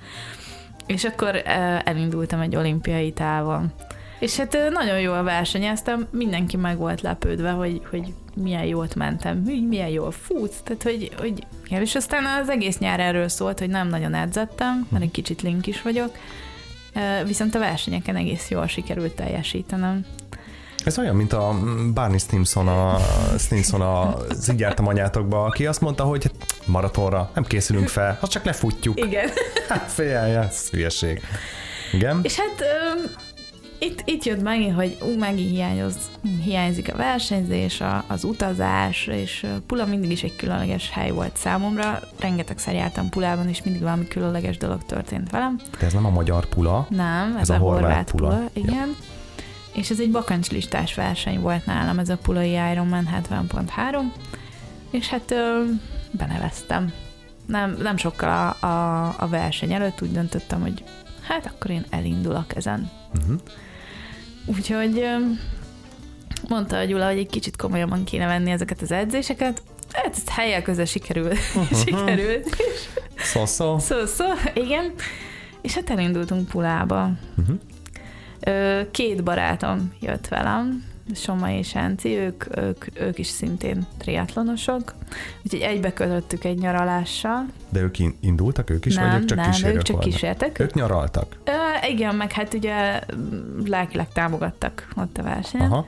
[0.87, 1.43] és akkor
[1.85, 3.73] elindultam egy olimpiai távon.
[4.19, 9.37] És hát uh, nagyon jól versenyeztem, mindenki meg volt lepődve, hogy, hogy milyen jót mentem,
[9.69, 13.89] milyen jól fut, tehát hogy, hogy és aztán az egész nyár erről szólt, hogy nem
[13.89, 16.11] nagyon edzettem, mert egy kicsit link is vagyok,
[17.27, 20.05] viszont a versenyeken egész jól sikerült teljesítenem.
[20.89, 21.55] Ez olyan, mint a
[21.95, 22.99] Barney Stinson, a,
[23.39, 26.31] Stinson a Zigyártam anyátokba, aki azt mondta, hogy
[26.67, 29.01] maratonra nem készülünk fel, azt csak lefutjuk.
[29.01, 29.29] Igen.
[29.69, 31.23] Hát félj, ez hülyeség.
[31.93, 32.21] Igen.
[32.23, 33.11] És hát um,
[33.79, 35.97] itt, itt jött megint, hogy ú, megint hiányoz,
[36.43, 42.01] hiányzik a versenyzés, a, az utazás, és Pula mindig is egy különleges hely volt számomra.
[42.21, 45.61] Rengetegszer jártam Pulában, és mindig valami különleges dolog történt velem.
[45.79, 46.87] De ez nem a magyar Pula?
[46.91, 48.29] Nem, ez, ez a, a horvát, horvát Pula.
[48.29, 48.89] Pula igen.
[48.89, 49.17] Ja.
[49.73, 53.99] És ez egy bakancslistás verseny volt nálam, ez a Pulai Ironman 70.3,
[54.91, 55.65] és hát ö,
[56.11, 56.93] beneveztem.
[57.47, 58.29] Nem, nem sokkal
[58.61, 60.85] a, a, a verseny előtt úgy döntöttem, hogy
[61.23, 62.91] hát akkor én elindulok ezen.
[63.19, 63.41] Uh-huh.
[64.47, 65.17] Úgyhogy ö,
[66.49, 70.63] mondta a Gyula, hogy egy kicsit komolyabban kéne venni ezeket az edzéseket, hát ez helyek
[70.63, 71.39] közel sikerült.
[71.55, 71.79] Uh-huh.
[71.85, 72.57] sikerült.
[73.17, 73.79] Szó-szó.
[73.79, 74.93] Szó-szó, igen.
[75.61, 77.11] És hát elindultunk Pulába.
[77.37, 77.59] Uh-huh.
[78.91, 84.95] Két barátom jött velem, Soma és Enci, ők, ők, ők is szintén triatlonosok,
[85.45, 87.47] úgyhogy egybe kötöttük egy nyaralással.
[87.69, 90.59] De ők indultak, ők is, nem, vagy ők csak nem, kísérők ők csak kísértek.
[90.59, 91.37] Ők nyaraltak?
[91.45, 93.01] Ö, igen, meg hát ugye
[93.67, 95.71] lelkileg támogattak ott a versenyen.
[95.71, 95.87] Aha.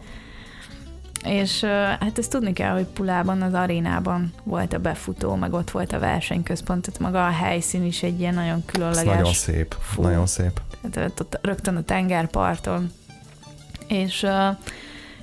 [1.25, 1.65] És
[2.01, 5.99] hát ezt tudni kell, hogy Pulában, az arénában volt a befutó, meg ott volt a
[5.99, 9.13] versenyközpont, tehát maga a helyszín is egy ilyen nagyon különleges.
[9.13, 10.03] Ez nagyon szép, Fú.
[10.03, 10.61] nagyon szép.
[10.91, 12.91] Tehát rögtön a tengerparton.
[13.89, 14.27] És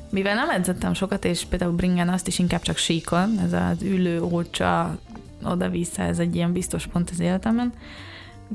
[0.09, 4.21] mivel nem edzettem sokat, és például bringen azt is inkább csak síkon, ez az ülő,
[4.21, 4.97] ócsa,
[5.43, 7.73] oda-vissza, ez egy ilyen biztos pont az életemben,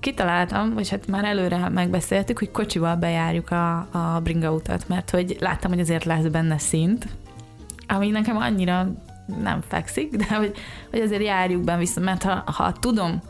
[0.01, 5.37] kitaláltam, vagy hát már előre megbeszéltük, hogy kocsival bejárjuk a, a bringa utat, mert hogy
[5.41, 7.07] láttam, hogy azért lesz benne szint,
[7.89, 8.89] ami nekem annyira
[9.43, 10.53] nem fekszik, de hogy,
[10.91, 13.23] hogy azért járjuk be vissza, mert ha, ha tudom,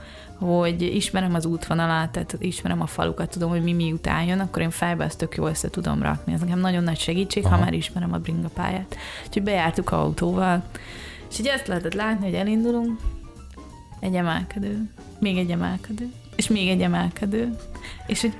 [0.43, 4.63] hogy ismerem az útvonalat, tehát ismerem a falukat, tudom, hogy mi mi után jön, akkor
[4.63, 6.33] én fejbe ezt tök jól össze tudom rakni.
[6.33, 7.55] Ez nekem nagyon nagy segítség, Aha.
[7.55, 8.97] ha már ismerem a bringapályát.
[9.27, 10.63] Úgyhogy bejártuk autóval,
[11.31, 13.01] és így ezt lehetett látni, hogy elindulunk,
[14.01, 17.57] egy emelkedő, még egy emelkedő, és még egy emelkedő,
[18.07, 18.35] és hogy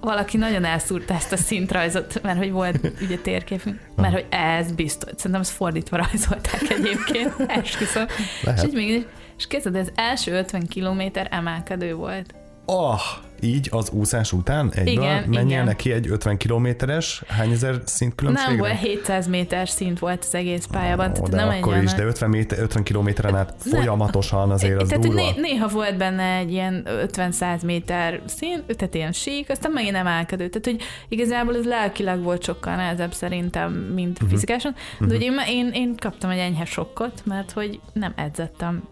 [0.00, 5.10] valaki nagyon elszúrta ezt a szintrajzot, mert hogy volt ugye térképünk, mert hogy ez biztos,
[5.16, 8.06] szerintem ezt fordítva rajzolták egyébként, esküszöm.
[8.54, 9.06] És így még
[9.38, 12.34] és képzeld, ez első 50 kilométer emelkedő volt.
[12.68, 13.00] Oh,
[13.40, 15.64] így az úszás után egyből Igen, menjél igen.
[15.64, 18.50] neki egy 50 kilométeres, hány ezer szint különbségre?
[18.50, 21.82] Nem volt 700 méter szint volt az egész pályában, Ó, tehát de nem akkor egy
[21.82, 25.20] is, de 50, méter, 50 kilométeren át folyamatosan azért az tehát, durva.
[25.20, 30.48] né- néha volt benne egy ilyen 50-100 méter szín, tehát ilyen sík, aztán megint emelkedő.
[30.48, 34.10] Tehát, hogy igazából ez lelkileg volt sokkal nehezebb szerintem, mint Mhm.
[34.12, 34.28] uh-huh.
[34.28, 34.74] fizikásan.
[35.00, 38.82] De ugye én, én, én kaptam egy enyhe sokkot, mert hogy nem edzettem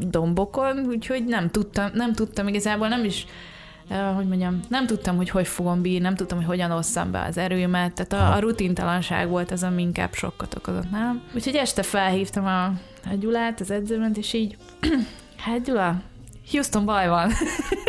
[0.00, 3.26] dombokon, úgyhogy nem tudtam, nem tudtam igazából, nem is
[3.88, 7.24] eh, hogy mondjam, nem tudtam, hogy hogy fogom bírni, nem tudtam, hogy hogyan osszam be
[7.24, 11.22] az erőmet, tehát a, a rutintalanság volt az, ami inkább sokkot okozott nálam.
[11.34, 12.64] Úgyhogy este felhívtam a,
[13.10, 14.56] a Gyulát, az edzőmet, és így,
[15.44, 16.00] hát Gyula,
[16.52, 17.30] Houston baj van.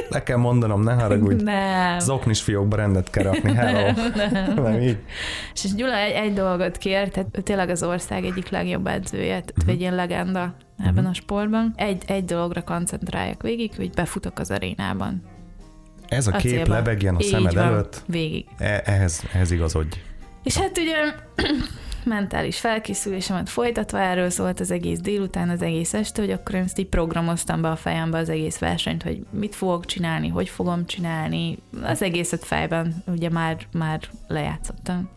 [0.09, 1.43] Le kell mondanom, ne haragudj.
[1.43, 1.99] nem.
[1.99, 3.91] Zoknis fiókba rendet kell rakni, hello.
[4.55, 4.97] Nem így.
[5.53, 9.69] És Gyula egy, egy dolgot kér, tehát tényleg az ország egyik legjobb edzője, tehát Mhm.
[9.69, 11.73] egy ilyen legenda ebben a sportban.
[11.75, 15.21] Egy, egy dologra koncentráljak végig, hogy befutok az arénában.
[16.07, 16.73] Ez a, A kép célba.
[16.73, 18.45] lebegjen a Így szemed van, előtt, Végig.
[18.57, 19.97] e- ehhez, ehhez igazodj.
[20.43, 20.95] És hát ugye
[22.05, 26.79] mentális felkészülésemet folytatva, erről szólt az egész délután, az egész este, hogy akkor én ezt
[26.79, 31.57] így programoztam be a fejembe az egész versenyt, hogy mit fogok csinálni, hogy fogom csinálni,
[31.83, 35.09] az egészet fejben ugye már, már lejátszottam.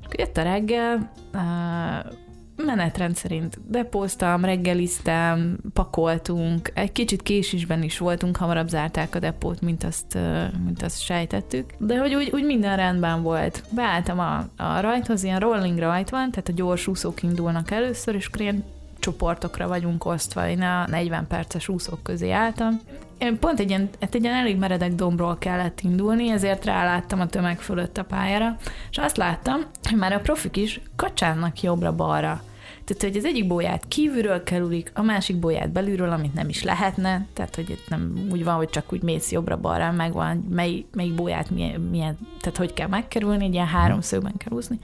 [0.00, 2.12] És akkor jött a reggel, uh,
[2.56, 9.84] menetrend szerint depóztam, reggeliztem, pakoltunk, egy kicsit késésben is voltunk, hamarabb zárták a depót, mint
[9.84, 10.18] azt,
[10.64, 13.62] mint azt sejtettük, de hogy úgy, úgy minden rendben volt.
[13.70, 18.26] Beálltam a, a rajthoz, ilyen rolling rajt van, tehát a gyors úszók indulnak először, és
[18.26, 18.64] akkor ilyen
[18.98, 22.80] csoportokra vagyunk osztva, én a 40 perces úszók közé álltam.
[23.40, 27.60] Pont egy ilyen, hát egy ilyen elég meredek dombról kellett indulni, ezért ráláttam a tömeg
[27.60, 28.56] fölött a pályára,
[28.90, 32.42] és azt láttam, hogy már a profik is kacsánnak jobbra-balra.
[32.84, 37.26] Tehát, hogy az egyik bolyát kívülről kerülik, a másik bolyát belülről, amit nem is lehetne,
[37.32, 41.14] tehát, hogy itt nem úgy van, hogy csak úgy mész jobbra-balra, meg van, mely, melyik
[41.14, 44.78] bolyát milyen, milyen, tehát hogy kell megkerülni, egy ilyen háromszögben kell úszni.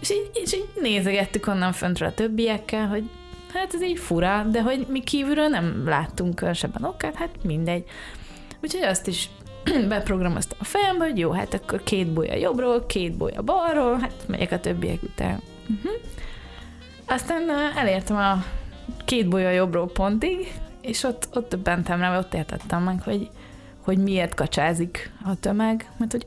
[0.00, 3.10] És így, és így nézegettük onnan föntről a többiekkel, hogy
[3.54, 7.84] hát ez így fura, de hogy mi kívülről nem láttunk különösebben okát, hát mindegy.
[8.62, 9.30] Úgyhogy azt is
[9.88, 14.52] beprogramoztam a fejembe, hogy jó, hát akkor két bolya jobbról, két bolya balról, hát megyek
[14.52, 15.40] a többiek után.
[15.62, 15.92] Uh-huh.
[17.06, 18.44] Aztán elértem a
[19.04, 23.30] két bolya jobbról pontig, és ott, ott döbbentem rá, ott értettem meg, hogy,
[23.80, 26.26] hogy miért kacsázik a tömeg, mert hogy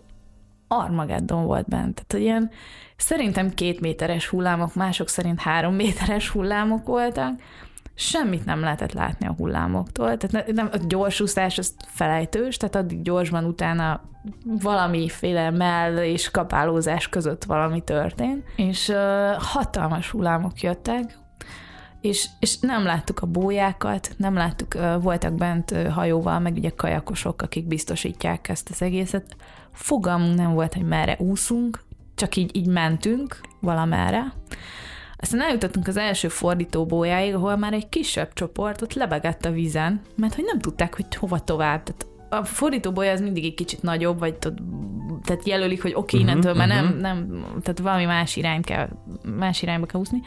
[0.68, 1.94] Armageddon volt bent.
[1.94, 2.50] Tehát, hogy ilyen
[2.98, 7.40] szerintem két méteres hullámok, mások szerint három méteres hullámok voltak,
[8.00, 10.18] semmit nem lehetett látni a hullámoktól.
[10.18, 14.02] Tehát ne- nem, a gyorsúszás az felejtős, tehát addig gyorsban utána
[14.44, 18.96] valamiféle mell és kapálózás között valami történt, és uh,
[19.38, 21.18] hatalmas hullámok jöttek,
[22.02, 26.70] és, és nem láttuk a bójákat, nem láttuk, uh, voltak bent uh, hajóval, meg ugye
[26.70, 29.36] kajakosok, akik biztosítják ezt az egészet.
[29.78, 31.84] Fogalmunk nem volt, hogy merre úszunk,
[32.16, 34.34] csak így, így mentünk valamerre.
[35.18, 40.02] Aztán eljutottunk az első fordító bójáig, ahol már egy kisebb csoport ott lebegett a vízen,
[40.16, 41.84] mert hogy nem tudták, hogy hova tovább.
[41.84, 44.60] Tehát a fordító bolya az mindig egy kicsit nagyobb, vagy tud,
[45.24, 47.00] tehát jelölik, hogy oké, okay, Mhm, innentől már nem, mhm.
[47.00, 48.90] nem, tehát valami más irány kell,
[49.38, 50.22] más irányba kell úszni,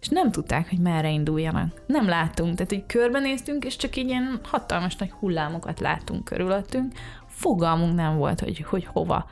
[0.00, 1.82] és nem tudták, hogy merre induljanak.
[1.86, 6.92] Nem láttunk, tehát így körbenéztünk, és csak így ilyen hatalmas nagy hullámokat láttunk körülöttünk.
[7.34, 9.26] Fogalmunk nem volt, hogy, hogy hova.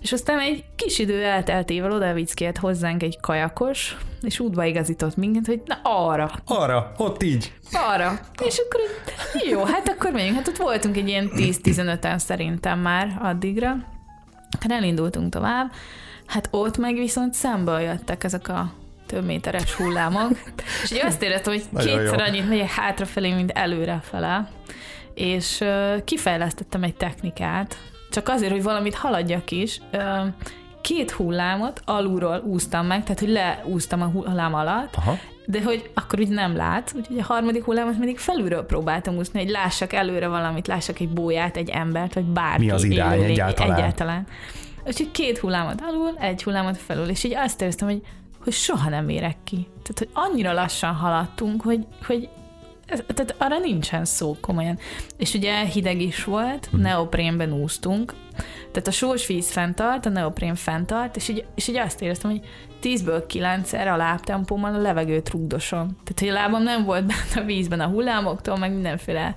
[0.00, 5.62] És aztán egy kis idő elteltével odavickélt hozzánk egy kajakos, és útba igazított minket, hogy
[5.64, 7.52] na arra, Arra, ott így.
[7.72, 8.20] arra.
[8.44, 8.80] És akkor
[9.50, 10.36] jó, hát akkor megyünk.
[10.36, 13.76] Hát ott voltunk egy ilyen 10-15-en szerintem már addigra.
[14.60, 15.72] Hát elindultunk tovább.
[16.26, 18.72] Hát ott meg viszont szemből jöttek ezek a
[19.06, 20.30] több méteres hullámok.
[20.82, 24.48] És így azt éreztem, hogy kétszer annyit megyek hátrafelé, mint előrefele.
[25.16, 25.64] És
[26.04, 27.76] kifejlesztettem egy technikát,
[28.10, 29.80] csak azért, hogy valamit haladjak is.
[30.80, 35.18] Két hullámot alulról úsztam meg, tehát hogy leúztam a hullám alatt, Aha.
[35.46, 39.50] de hogy akkor úgy nem lát, úgyhogy a harmadik hullámot mindig felülről próbáltam úszni, hogy
[39.50, 42.64] lássak előre valamit, lássak egy bóját, egy embert, vagy bárki.
[42.64, 43.76] Mi az irány élőlény- egyáltalán?
[43.76, 44.26] Egyáltalán.
[44.86, 48.02] Úgyhogy két hullámot alul, egy hullámot felül, és így azt éreztem, hogy,
[48.44, 49.66] hogy soha nem érek ki.
[49.82, 52.28] Tehát, hogy annyira lassan haladtunk, hogy, hogy
[52.86, 54.78] tehát arra nincsen szó komolyan.
[55.16, 58.14] És ugye hideg is volt, neoprénben úsztunk,
[58.72, 62.40] Tehát a sós víz fenntart, a neoprén fenntart, és így, és így azt éreztem, hogy
[62.82, 65.86] 10-ből 9-szer a lábtempómmal a levegőt rugdosom.
[65.86, 69.34] Tehát, hogy a lábam nem volt benne a vízben a hullámoktól, meg mindenféle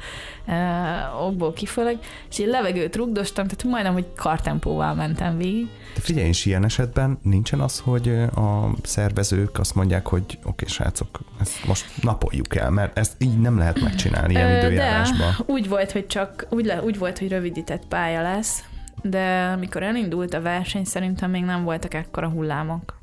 [0.48, 5.68] uh, okból kifolyólag, és így levegőt rugdostam, tehát majdnem, hogy kartempóval mentem végig.
[5.94, 10.68] De figyelj, és ilyen esetben nincsen az, hogy a szervezők azt mondják, hogy oké, okay,
[10.68, 15.36] srácok, ezt most napoljuk el, mert ezt így nem lehet megcsinálni ilyen időjárásban.
[15.38, 18.64] De úgy volt, hogy csak, úgy, le, úgy volt, hogy rövidített pálya lesz,
[19.02, 23.00] de amikor elindult a verseny, szerintem még nem voltak ekkora hullámok.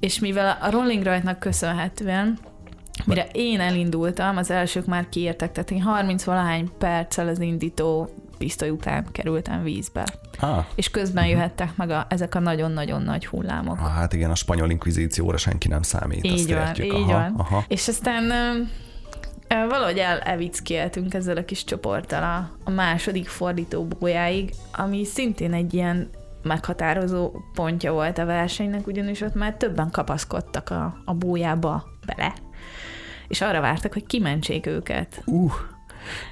[0.00, 2.38] És mivel a Rolling Rajtnak köszönhetően,
[3.04, 8.70] mire én elindultam, az elsők már kiértek, tehát én 30 valahány perccel az indító pisztoly
[8.70, 10.06] után kerültem vízbe.
[10.38, 10.64] Ah.
[10.74, 11.38] És közben uh-huh.
[11.38, 13.78] jöhettek meg a, ezek a nagyon-nagyon nagy hullámok.
[13.80, 16.24] Ah, hát igen, a spanyol inkvizícióra senki nem számít.
[16.24, 16.86] Így van, értjük.
[16.86, 17.34] így aha, van.
[17.36, 17.64] Aha.
[17.68, 18.32] És aztán
[19.48, 25.74] valahogy el evickéltünk ezzel a kis csoporttal a, a második fordító bójáig, ami szintén egy
[25.74, 26.10] ilyen
[26.42, 32.34] meghatározó pontja volt a versenynek, ugyanis ott már többen kapaszkodtak a, a bójába bele,
[33.28, 35.22] és arra vártak, hogy kimentsék őket.
[35.24, 35.52] Uh,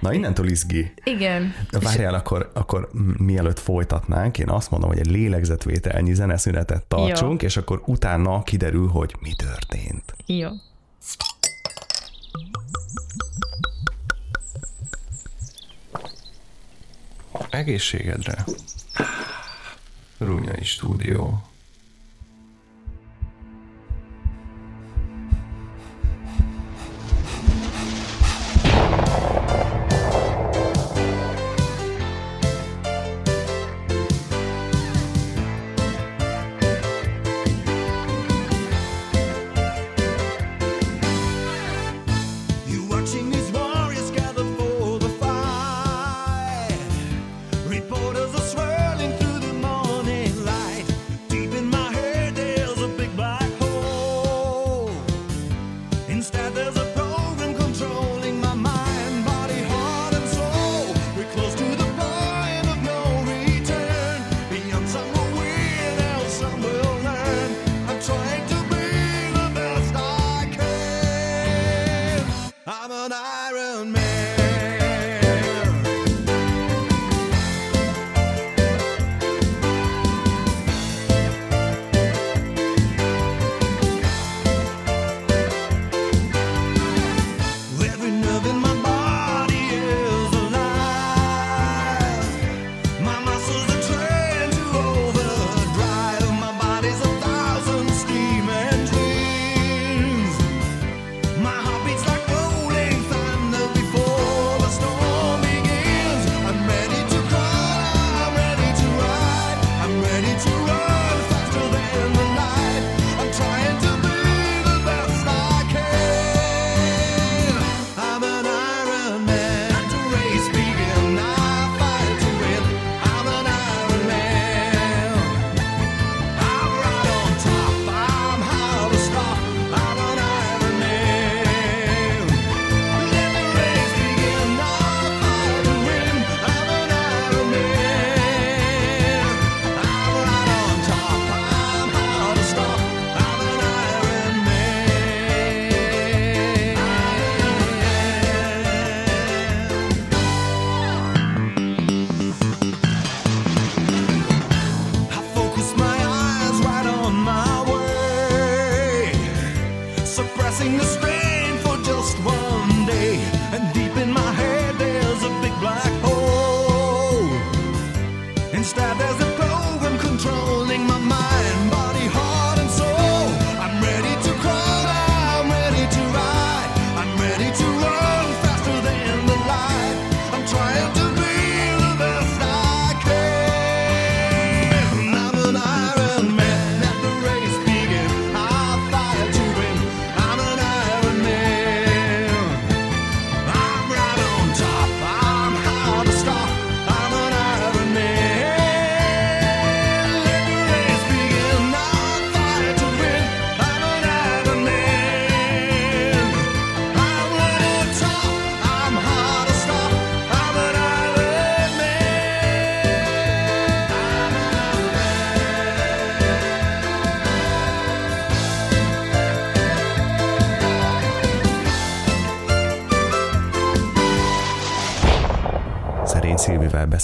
[0.01, 0.93] na innentől izgi.
[1.05, 1.55] Igen.
[1.71, 7.49] Várjál, akkor, akkor mielőtt folytatnánk, én azt mondom, hogy egy lélegzetvételnyi zeneszünetet tartsunk, Jó.
[7.49, 10.15] és akkor utána kiderül, hogy mi történt.
[10.27, 10.49] Jó.
[17.51, 18.45] Egészségedre.
[20.19, 21.43] Runyai stúdió.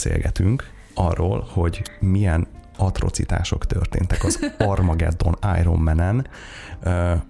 [0.02, 6.26] Beszélgetünk arról, hogy milyen atrocitások történtek az Armageddon Ironmanen.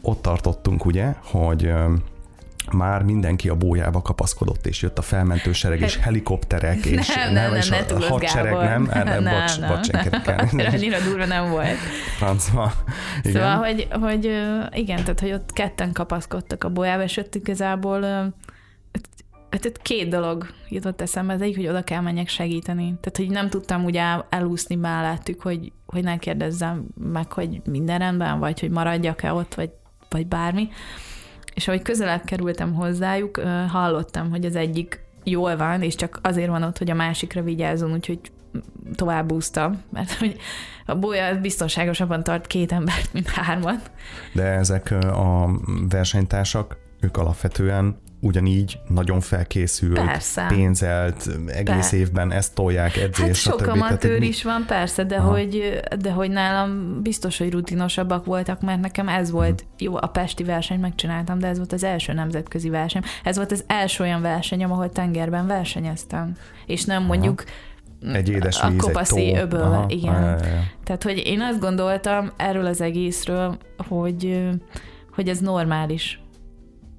[0.02, 1.72] Ott tartottunk ugye, hogy
[2.72, 7.44] már mindenki a bójába kapaszkodott, és jött a felmentő sereg, és helikopterek, és nem, nem,
[7.50, 8.82] nem, és nem, a hadsereg, nem?
[8.82, 9.68] Nem, nem, Nem, bocs, nem.
[9.68, 9.88] bocs,
[10.52, 11.76] én Annyira durva nem volt.
[12.16, 12.72] Francba.
[13.22, 13.32] Igen.
[13.32, 18.02] Szóval, hogy, hogy ö, igen, tehát, hogy ott ketten kapaszkodtak a bolyába, és ott igazából
[18.02, 18.24] ö,
[19.50, 22.84] Hát itt két dolog jutott eszembe, az egyik, hogy oda kell menjek segíteni.
[22.84, 27.98] Tehát, hogy nem tudtam úgy el, elúszni mellettük, hogy, hogy ne kérdezzem meg, hogy minden
[27.98, 29.70] rendben, vagy hogy maradjak-e ott, vagy,
[30.08, 30.68] vagy bármi.
[31.54, 36.62] És ahogy közelebb kerültem hozzájuk, hallottam, hogy az egyik jól van, és csak azért van
[36.62, 38.20] ott, hogy a másikra vigyázzon, úgyhogy
[38.94, 40.36] tovább úsztam, mert hogy
[40.86, 43.90] a bolya biztonságosabban tart két embert, mint hármat.
[44.32, 45.50] De ezek a
[45.88, 50.46] versenytársak, ők alapvetően ugyanígy nagyon felkészült, Persze.
[50.48, 53.58] pénzelt, egész Per- évben ezt tolják, edzés, Hát sok.
[53.58, 55.30] Tehát, amatőr mi- is van, persze, de Aha.
[55.30, 59.84] hogy, de hogy nálam biztos, hogy rutinosabbak voltak, mert nekem ez volt, Mhm.
[59.84, 63.02] jó, a pesti versenyt megcsináltam, de ez volt az első nemzetközi verseny.
[63.24, 66.36] Ez volt az első olyan versenyem, ahol tengerben versenyeztem.
[66.66, 67.44] És nem mondjuk
[68.12, 69.38] Egy édes a víz, egy kopaszi tó.
[69.40, 70.12] öbölbe, Aha, igen.
[70.14, 70.62] ja, ja, ja.
[70.84, 73.58] Tehát, hogy én azt gondoltam erről az egészről,
[73.88, 74.48] hogy,
[75.14, 76.20] hogy ez normális.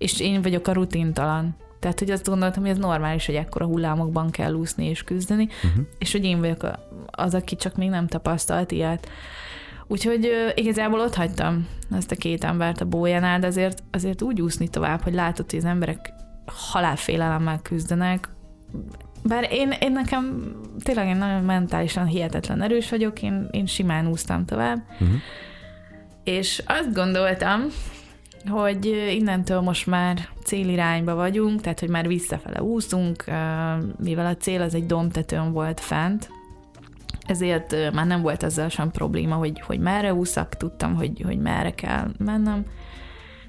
[0.02, 1.56] És én vagyok a rutintalan.
[1.80, 5.86] Tehát, hogy azt gondoltam, hogy ez normális, hogy ekkora hullámokban kell úszni és küzdeni, Uh-huh.
[6.00, 6.68] és hogy én vagyok
[7.06, 9.08] az, aki csak még nem tapasztalt ilyet.
[9.88, 14.68] Úgyhogy igazából ott hagytam ezt a két embert a bójánál, de azért, azért úgy úszni
[14.68, 16.14] tovább, hogy látod, hogy az emberek
[16.46, 18.30] halálfélelemmel küzdenek.
[19.24, 24.46] Bár én, én nekem tényleg én nagyon mentálisan hihetetlen erős vagyok, én, én simán úsztam
[24.46, 25.18] tovább, Uh-huh.
[26.24, 27.62] és azt gondoltam,
[28.50, 33.24] hogy innentől most már célirányba vagyunk, tehát hogy már visszafele úszunk,
[34.04, 36.30] mivel a cél az egy domtetőn volt fent,
[37.28, 41.72] ezért már nem volt azzal sem probléma, hogy, hogy merre úszak, tudtam, hogy, hogy merre
[41.72, 42.66] kell mennem,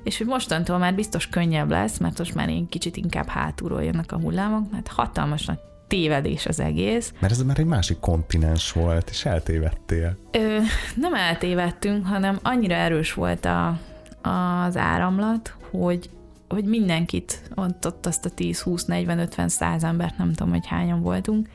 [0.02, 4.12] és hogy mostantól már biztos könnyebb lesz, mert most már én kicsit inkább hátulról jönnek
[4.12, 7.12] a hullámok, mert hatalmas nagy tévedés az egész.
[7.18, 10.16] Mert ez már egy másik kontinens volt, és eltévedtél.
[10.30, 10.58] Ö,
[10.94, 13.78] nem eltévedtünk, hanem annyira erős volt a,
[14.22, 16.10] az áramlat, hogy,
[16.48, 20.66] hogy mindenkit, ott, ott azt a 10, 20, 40, 50, 100 embert, nem tudom, hogy
[20.66, 21.48] hányan voltunk,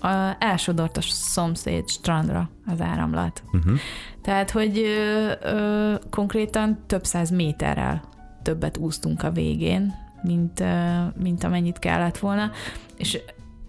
[0.00, 3.42] a, elsodort a szomszéd strandra az áramlat.
[3.52, 3.78] Uh-huh.
[4.22, 8.02] Tehát, hogy ö, ö, konkrétan több száz méterrel
[8.42, 12.50] többet úsztunk a végén, mint, ö, mint amennyit kellett volna,
[12.96, 13.18] és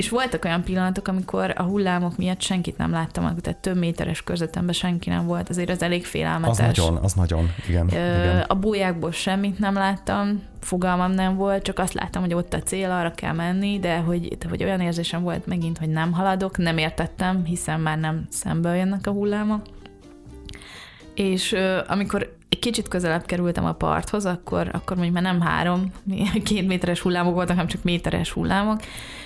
[0.04, 4.74] és voltak olyan pillanatok, amikor a hullámok miatt senkit nem láttam, tehát több méteres körzetemben
[4.74, 6.78] senki nem volt, azért az elég Az félelmetes.
[6.78, 7.88] nagyon, az nagyon, igen.
[7.88, 8.40] Ö, igen.
[8.40, 12.92] a bójákból semmit nem láttam, fogalmam nem volt, csak azt láttam, hogy ott a cél,
[12.92, 16.78] arra kell menni, de hogy, de hogy olyan érzésem volt megint, hogy nem haladok, nem
[16.78, 19.62] értettem, hiszen már nem szemből jönnek a hullámok.
[21.16, 25.92] És ö, amikor kicsit közelebb kerültem a parthoz, akkor, akkor mondjuk már nem három,
[26.44, 28.82] két méteres hullámok voltak, hanem csak méteres hullámok,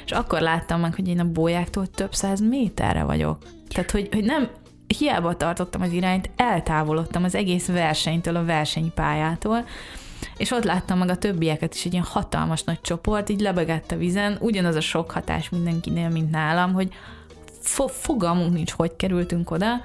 [0.06, 3.38] és akkor láttam meg, hogy én a bójáktól több száz méterre vagyok.
[3.70, 4.50] Tehát, hogy, hogy nem,
[4.98, 9.66] hiába tartottam az irányt, eltávolodtam az egész versenytől, a versenypályától,
[10.38, 13.98] és ott láttam meg a többieket is, egy ilyen hatalmas nagy csoport, így lebegett a
[13.98, 16.90] vízen, ugyanaz a sok hatás mindenkinél, mint nálam, hogy
[17.60, 19.82] fo- fogalmunk nincs, hogy kerültünk oda,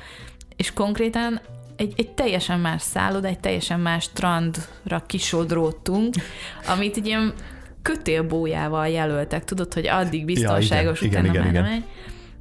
[0.56, 1.40] és konkrétan
[1.82, 6.14] egy, egy teljesen más szálloda, egy teljesen más strandra kisodródtunk,
[6.66, 7.32] amit egy ilyen
[7.82, 11.84] kötélbójával jelöltek, tudod, hogy addig biztonságos, igen, utána igen, már igen, megy.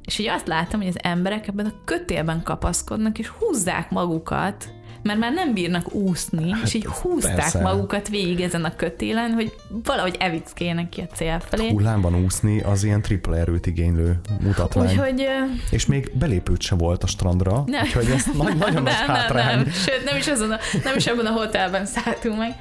[0.04, 4.72] És így azt láttam, hogy az emberek ebben a kötélben kapaszkodnak, és húzzák magukat,
[5.02, 7.60] mert már nem bírnak úszni, hát, és így húzták persze.
[7.60, 9.52] magukat végig ezen a kötélen, hogy
[9.84, 11.70] valahogy evickéljenek ki a cél felé.
[11.70, 14.88] Hullámban úszni az ilyen tripla erőt igénylő mutatvány.
[14.88, 15.26] Úgyhogy
[15.70, 17.82] És még belépőt se volt a strandra, Nem.
[17.82, 19.56] úgyhogy ez nagy, nagyon nagy nem, nem, hátrány.
[19.56, 22.56] nem, sőt, nem is, azon a, nem is abban a hotelben szálltunk meg.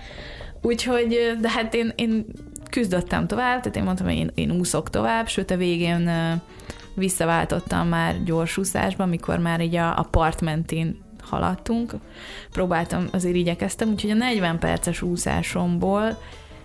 [0.62, 2.26] Úgyhogy, de hát én, én
[2.70, 6.10] küzdöttem tovább, tehát én mondtam, hogy én, én úszok tovább, sőt a végén
[6.94, 11.94] visszaváltottam már gyors úszásba, mikor már így a, a part mentén haladtunk.
[12.52, 16.18] Próbáltam, azért igyekeztem, úgyhogy a 40 perces úszásomból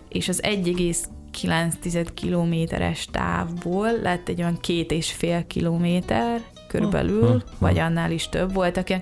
[0.08, 7.40] és az 1,9 kilométeres távból lett egy olyan két és fél kilométer körülbelül, Hm, hm,
[7.58, 8.94] vagy annál is több volt, aki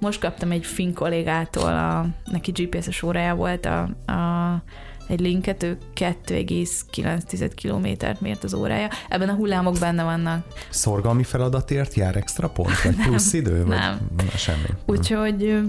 [0.00, 3.80] most kaptam egy finn kollégától, a, neki GPS-es órája volt a,
[4.12, 4.62] a
[5.08, 8.88] egy linket, ő 2,9 kilométert mért az órája.
[9.08, 10.46] Ebben a hullámok benne vannak.
[10.70, 13.64] Szorgalmi feladatért jár extra pont, vagy plusz idő?
[13.64, 14.10] Vagy nem.
[14.36, 14.68] Semmi.
[14.86, 15.60] Úgyhogy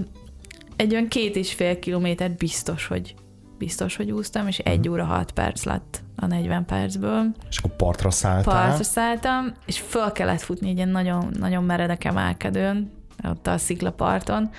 [0.76, 3.14] egy olyan két és fél kilométer biztos, hogy
[3.58, 7.24] biztos, hogy úsztam, és egy óra hat perc lett a 40 percből.
[7.50, 8.66] És akkor partra szálltál?
[8.66, 12.90] Partra szálltam, és föl kellett futni egy ilyen nagyon, nagyon meredek emelkedőn,
[13.24, 14.50] ott a sziklaparton.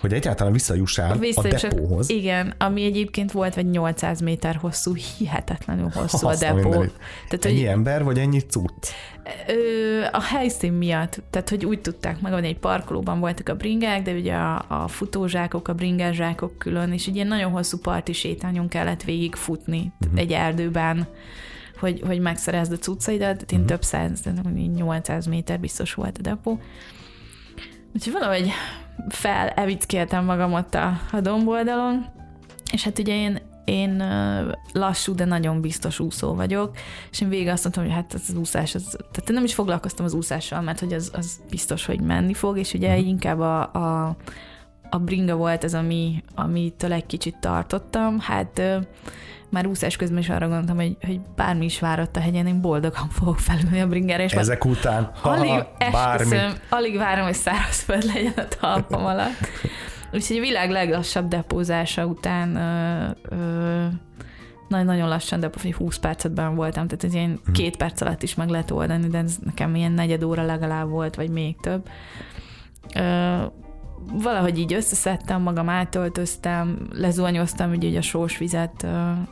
[0.00, 2.10] Hogy egyáltalán visszajussál Visszajussak, a depóhoz.
[2.10, 6.70] Igen, ami egyébként volt vagy 800 méter hosszú, hihetetlenül hosszú Azt a depó.
[6.70, 8.86] Tehát, ennyi hogy, ember, vagy ennyi cucc?
[10.12, 14.12] A helyszín miatt, tehát hogy úgy tudták meg, hogy egy parkolóban voltak a bringák, de
[14.12, 19.02] ugye a, a futózsákok, a bringázsákok külön, és egy ilyen nagyon hosszú parti sétányon kellett
[19.02, 20.20] végigfutni uh-huh.
[20.20, 21.06] egy erdőben
[21.78, 23.64] hogy, hogy megszerezd a cuccaidat, én uh-huh.
[23.64, 24.22] több száz,
[24.76, 26.60] 800 méter biztos volt a depó.
[27.96, 28.50] Úgyhogy valahogy
[29.08, 32.06] felevickéltem magam ott a, a domboldalon,
[32.72, 34.02] és hát ugye én, én
[34.72, 36.76] lassú, de nagyon biztos úszó vagyok,
[37.10, 40.14] és én végig azt mondtam, hogy hát az úszás, az, tehát nem is foglalkoztam az
[40.14, 43.06] úszással, mert hogy az, az biztos, hogy menni fog, és ugye uh-huh.
[43.06, 44.16] inkább a, a,
[44.90, 48.62] a bringa volt ez, ami, amitől egy kicsit tartottam, hát
[49.50, 53.08] már úszás közben is arra gondoltam, hogy, hogy bármi is várott a hegyen, én boldogan
[53.08, 54.22] fogok felülni a bringára.
[54.22, 56.36] És Ezek már után, ha, alig, bármi.
[56.68, 59.38] alig várom, hogy szárazföld legyen a talpam alatt.
[60.12, 63.86] Úgyhogy a világ leglassabb depózása után ö, ö,
[64.68, 67.52] nagyon lassan, de 20 percetben voltam, tehát ez ilyen hmm.
[67.52, 71.14] két perc alatt is meg lehet oldani, de ez nekem ilyen negyed óra legalább volt,
[71.14, 71.88] vagy még több.
[72.94, 73.36] Ö,
[74.12, 78.88] valahogy így összeszedtem magam, átöltöztem, lezuhanyoztam, ugye, ugye a sós vizet ö,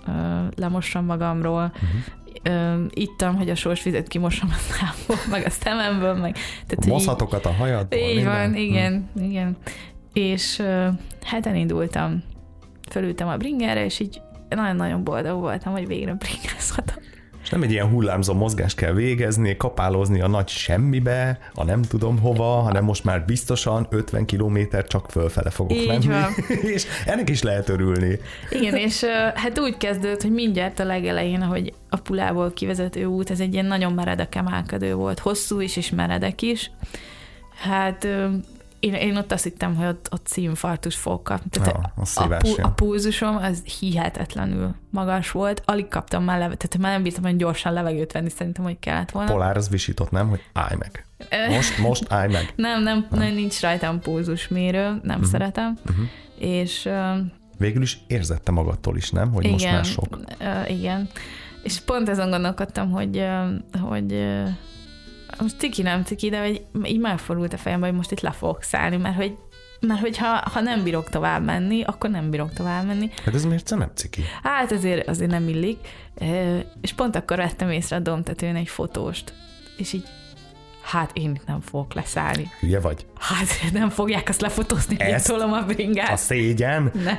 [0.06, 2.74] ö, lemossam magamról, uh-huh.
[2.74, 6.36] ö, ittam, hogy a sós vizet kimossam a számból, meg a szememből, meg...
[6.66, 6.84] Tehát,
[7.46, 7.92] a hajad.
[7.92, 9.24] Így van, igen, hmm.
[9.24, 9.56] igen.
[10.12, 10.88] És ö,
[11.24, 12.22] hát elindultam,
[12.90, 17.02] fölültem a bringerre, és így nagyon-nagyon boldog voltam, hogy végre bringázhatom.
[17.45, 22.18] És nem egy ilyen hullámzó mozgást kell végezni, kapálozni a nagy semmibe, a nem tudom
[22.18, 26.07] hova, hanem most már biztosan 50 kilométer csak fölfele fogok Így menni.
[26.07, 26.32] Van.
[26.74, 28.18] és ennek is lehet örülni.
[28.51, 33.40] Igen, és hát úgy kezdődött, hogy mindjárt a legelején, hogy a pulából kivezető út, ez
[33.40, 36.70] egy ilyen nagyon meredek emelkedő volt, hosszú is és meredek is.
[37.57, 38.07] Hát
[38.85, 41.51] én, én ott azt hittem, hogy ott, ott színfartus fogok kapni.
[41.51, 46.59] Tehát ja, a, a, pu, a pulzusom az hihetetlenül magas volt, alig kaptam már levegőt,
[46.59, 49.32] tehát már nem bírtam hogy gyorsan levegőt venni, szerintem, hogy kellett volna.
[49.32, 50.28] Polár az visított, nem?
[50.28, 51.07] Hogy állj meg.
[51.49, 52.53] Most, most állj meg.
[52.57, 55.24] nem, nem, nem, nincs rajtam pulzusmérő, nem uh-huh.
[55.24, 55.78] szeretem.
[55.91, 56.05] Uh-huh.
[56.39, 56.85] És...
[56.85, 57.18] Uh,
[57.59, 59.32] Végül is érzette magadtól is, nem?
[59.32, 60.18] Hogy igen, most már sok.
[60.41, 61.09] Uh, igen.
[61.62, 64.49] És pont ezen gondolkodtam, hogy, uh, hogy uh,
[65.41, 68.62] most ciki nem ciki, de hogy így megfordult a fejembe, hogy most itt le fogok
[68.62, 69.37] szállni, mert hogy
[69.80, 73.11] mert hogyha ha nem bírok tovább menni, akkor nem bírok tovább menni.
[73.24, 74.22] Hát ez miért nem ciki?
[74.43, 75.78] Hát azért, azért nem illik.
[76.80, 79.32] És pont akkor vettem észre a domtetőn egy fotóst,
[79.76, 80.05] és így
[80.85, 82.51] hát én itt nem fogok leszállni.
[82.61, 83.07] Hülye vagy?
[83.18, 86.12] Hát nem fogják azt lefotózni, hogy tolom a bringát.
[86.12, 86.91] A szégyen?
[87.05, 87.16] Nem.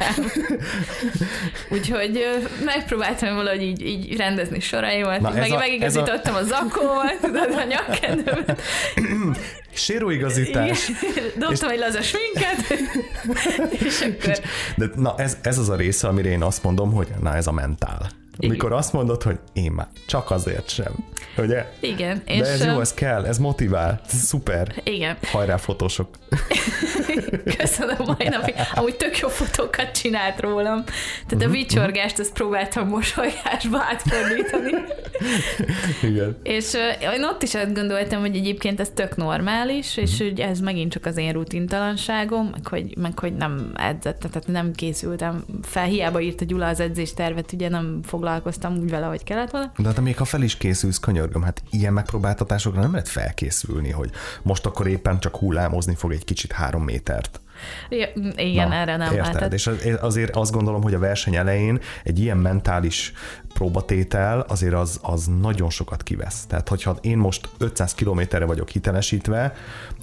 [1.74, 2.26] Úgyhogy
[2.66, 6.38] megpróbáltam valahogy így, így rendezni soraimat, Na, meg, a, megigazítottam a...
[6.38, 8.62] a zakómat, tudod, a nyakkendőmet.
[9.74, 10.92] Séróigazítás.
[11.38, 12.80] Dobtam egy laza sminket,
[13.72, 14.40] és akkor...
[14.76, 17.52] De na, ez, ez az a része, amire én azt mondom, hogy na ez a
[17.52, 18.10] mentál.
[18.40, 20.94] Amikor azt mondod, hogy én már csak azért sem.
[21.38, 21.66] Ugye?
[21.80, 22.22] Igen.
[22.26, 24.02] De és ez jó, ez kell, ez motivál.
[24.06, 24.82] Ez szuper.
[24.84, 25.18] Igen.
[25.32, 26.08] Hajrá fotósok.
[27.58, 28.56] Köszönöm mai napig.
[28.74, 30.84] Amúgy tök jó fotókat csinált rólam.
[30.84, 34.72] Tehát uh-huh, a mhm, vicsorgást ezt próbáltam mosolygásba átfordítani.
[36.12, 36.38] Igen.
[36.44, 36.74] És
[37.14, 40.04] én ott is azt gondoltam, hogy egyébként ez tök normális, uh-huh.
[40.04, 40.30] és mhm.
[40.30, 44.72] hogy ez megint csak az én rutintalanságom, meg hogy, meg hogy nem edzett, tehát nem
[44.72, 45.86] készültem fel.
[45.86, 49.72] Hiába írt a Gyula az edzéstervet, ugye nem foglalkoztam úgy vele, hogy kellett volna.
[49.78, 54.10] De hát még ha fel is készülsz, könyörgöm, hát ilyen megpróbáltatásokra nem lehet felkészülni, hogy
[54.42, 57.40] most akkor éppen csak hullámozni fog egy kicsit három métert.
[57.90, 59.34] Ja, igen, Na, erre nem érted?
[59.34, 59.54] lehetett.
[59.54, 59.70] És
[60.02, 63.14] azért azt gondolom, hogy a verseny elején egy ilyen mentális
[63.54, 66.46] próbatétel azért az, az nagyon sokat kivesz.
[66.46, 69.54] Tehát, hogyha én most 500 kilométerre vagyok hitelesítve,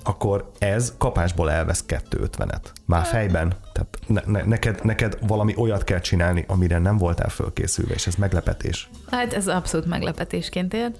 [0.04, 2.62] akkor ez kapásból elvesz 250-et.
[2.84, 3.54] Már fejben.
[3.72, 8.14] Tehát ne, ne, neked, neked valami olyat kell csinálni, amire nem voltál fölkészülve, és ez
[8.14, 8.88] meglepetés.
[9.10, 10.98] Hát ez abszolút meglepetésként élt.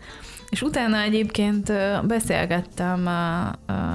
[0.52, 1.72] És utána egyébként
[2.06, 3.08] beszélgettem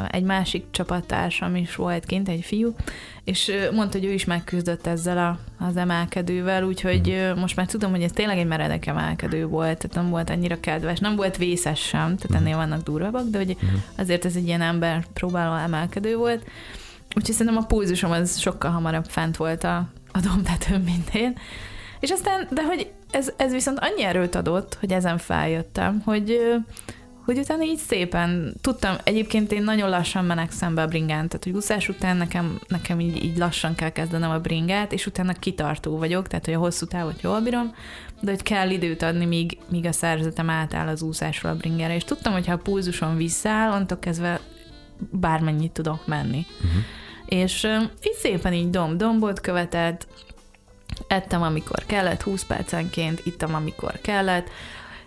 [0.08, 2.76] egy másik csapattársam is volt kint, egy fiú,
[3.24, 8.02] és mondta, hogy ő is megküzdött ezzel a, az emelkedővel, úgyhogy most már tudom, hogy
[8.02, 12.16] ez tényleg egy meredek emelkedő volt, tehát nem volt annyira kedves, nem volt vészes sem,
[12.18, 13.58] tehát ennél vannak durvabbak, de hogy
[13.98, 16.44] azért ez egy ilyen ember próbáló emelkedő volt.
[17.16, 21.38] Úgyhogy szerintem a pulzusom az sokkal hamarabb fent volt a, a domtetőn, mint én.
[22.00, 26.40] És aztán, de hogy ez, ez viszont annyi erőt adott, hogy ezen feljöttem, hogy,
[27.26, 31.54] hogy utána így szépen tudtam, egyébként én nagyon lassan menekszem be a bringán, tehát hogy
[31.54, 36.28] úszás után nekem, nekem így, így lassan kell kezdenem a bringát, és utána kitartó vagyok,
[36.28, 37.74] tehát hogy a hosszú távot jól bírom,
[38.22, 42.04] de hogy kell időt adni, míg, míg a szerzetem átáll az úszásról a bringára, és
[42.04, 44.40] tudtam, hogy ha a pulzuson visszaáll, onnantól kezdve
[45.12, 46.46] bármennyit tudok menni.
[46.56, 46.82] Uh-huh.
[47.26, 47.64] És
[48.04, 50.08] így szépen így domb-dombot követett,
[51.08, 54.50] ettem, amikor kellett, 20 percenként, ittam, amikor kellett,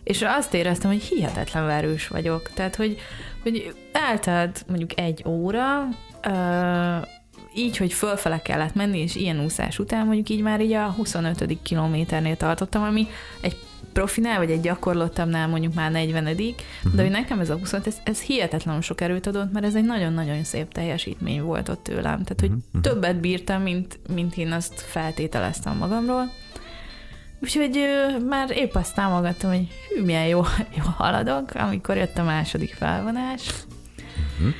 [0.02, 2.50] és azt éreztem, hogy hihetetlen erős vagyok.
[2.54, 2.98] Tehát, hogy,
[3.42, 5.88] hogy eltelt mondjuk egy óra,
[7.54, 11.58] így, hogy fölfele kellett menni, és ilyen úszás után mondjuk így már így a 25.
[11.62, 13.06] kilométernél tartottam, ami
[13.40, 13.56] egy
[13.92, 16.36] profinál, vagy egy gyakorlottamnál mondjuk már 40 uh-huh.
[16.36, 17.00] de mhm.
[17.00, 20.44] hogy nekem ez a 20, ez, ez hihetetlenül sok erőt adott, mert ez egy nagyon-nagyon
[20.44, 22.22] szép teljesítmény volt ott tőlem.
[22.22, 22.80] Tehát, hogy uh-huh.
[22.82, 26.30] többet bírtam, mint, mint én azt feltételeztem magamról.
[27.42, 30.42] Úgyhogy ö, már épp azt támogattam, hogy hű, milyen jó,
[30.78, 33.50] jó haladok, amikor jött a második felvonás.
[34.38, 34.54] Uh-huh.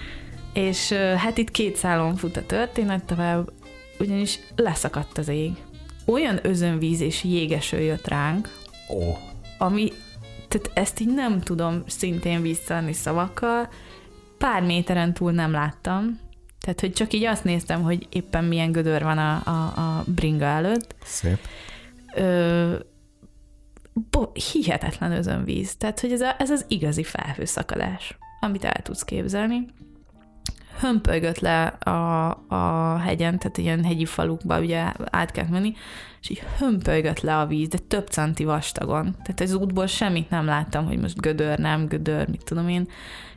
[0.53, 3.53] És ö, hát itt két szálon fut a történet tovább,
[3.99, 5.53] ugyanis leszakadt az ég.
[6.05, 8.49] Olyan özönvíz és jégeső jött ránk,
[8.91, 9.18] oh.
[9.59, 9.93] ami,
[10.49, 13.68] tehát ezt így nem tudom szintén visszaadni szavakkal,
[14.38, 16.18] pár méteren túl nem láttam,
[16.61, 20.45] tehát, hogy csak így azt néztem, hogy éppen milyen gödör van a, a, a bringa
[20.45, 20.95] előtt.
[21.05, 21.38] Szép.
[22.14, 22.74] Ö,
[24.11, 25.76] bo, hihetetlen özönvíz.
[25.76, 29.66] Tehát, hogy ez, a, ez az igazi felhőszakadás, amit el tudsz képzelni
[30.81, 35.74] hömpölygött le a, a hegyen, tehát ilyen hegyi falukba ugye át kellett menni,
[36.20, 39.16] és így hömpölygött le a víz, de több centi vastagon.
[39.22, 42.89] Tehát az útból semmit nem láttam, hogy most gödör, nem gödör, mit tudom én.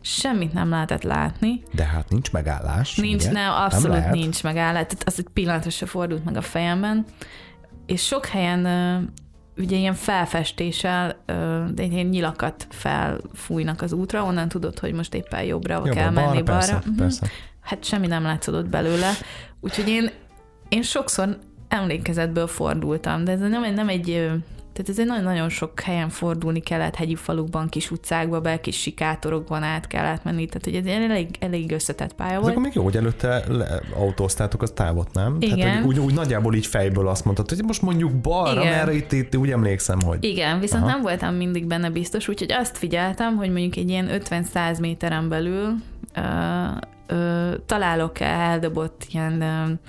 [0.01, 1.63] Semmit nem lehetett látni.
[1.71, 2.95] De hát nincs megállás.
[2.95, 3.31] Nincs, ugye?
[3.31, 4.83] ne, abszolút nem nincs megállás.
[4.83, 7.05] Tehát az egy pillanatra se fordult meg a fejemben.
[7.85, 8.65] És sok helyen
[9.57, 11.23] ugye ilyen felfestéssel,
[11.73, 16.41] de ilyen nyilakat felfújnak az útra, onnan tudod, hogy most éppen jobbra Jobb, kell menni
[16.41, 16.43] balra.
[16.43, 16.95] Persze, uh-huh.
[16.95, 17.27] persze.
[17.61, 19.11] Hát semmi nem látszódott belőle.
[19.59, 20.09] Úgyhogy én,
[20.69, 21.37] én sokszor
[21.67, 24.31] emlékezetből fordultam, de ez nem, nem egy
[24.73, 29.63] tehát ez egy nagyon-nagyon sok helyen fordulni kellett, hegyi falukban, kis utcákba be, kis sikátorokban
[29.63, 32.51] át kellett menni, tehát hogy ez egy elég, elég összetett pálya volt.
[32.51, 35.37] akkor még jó, hogy előtte le, autóztátok az távot, nem?
[35.39, 35.57] Igen.
[35.57, 38.73] Tehát, úgy, úgy, nagyjából így fejből azt mondtad, hogy most mondjuk balra, Igen.
[38.73, 40.23] mert itt, itt úgy emlékszem, hogy...
[40.23, 40.91] Igen, viszont Aha.
[40.91, 45.75] nem voltam mindig benne biztos, úgyhogy azt figyeltem, hogy mondjuk egy ilyen 50-100 méteren belül
[46.15, 46.21] ö,
[47.07, 49.79] ö, találok-e eldobott ilyen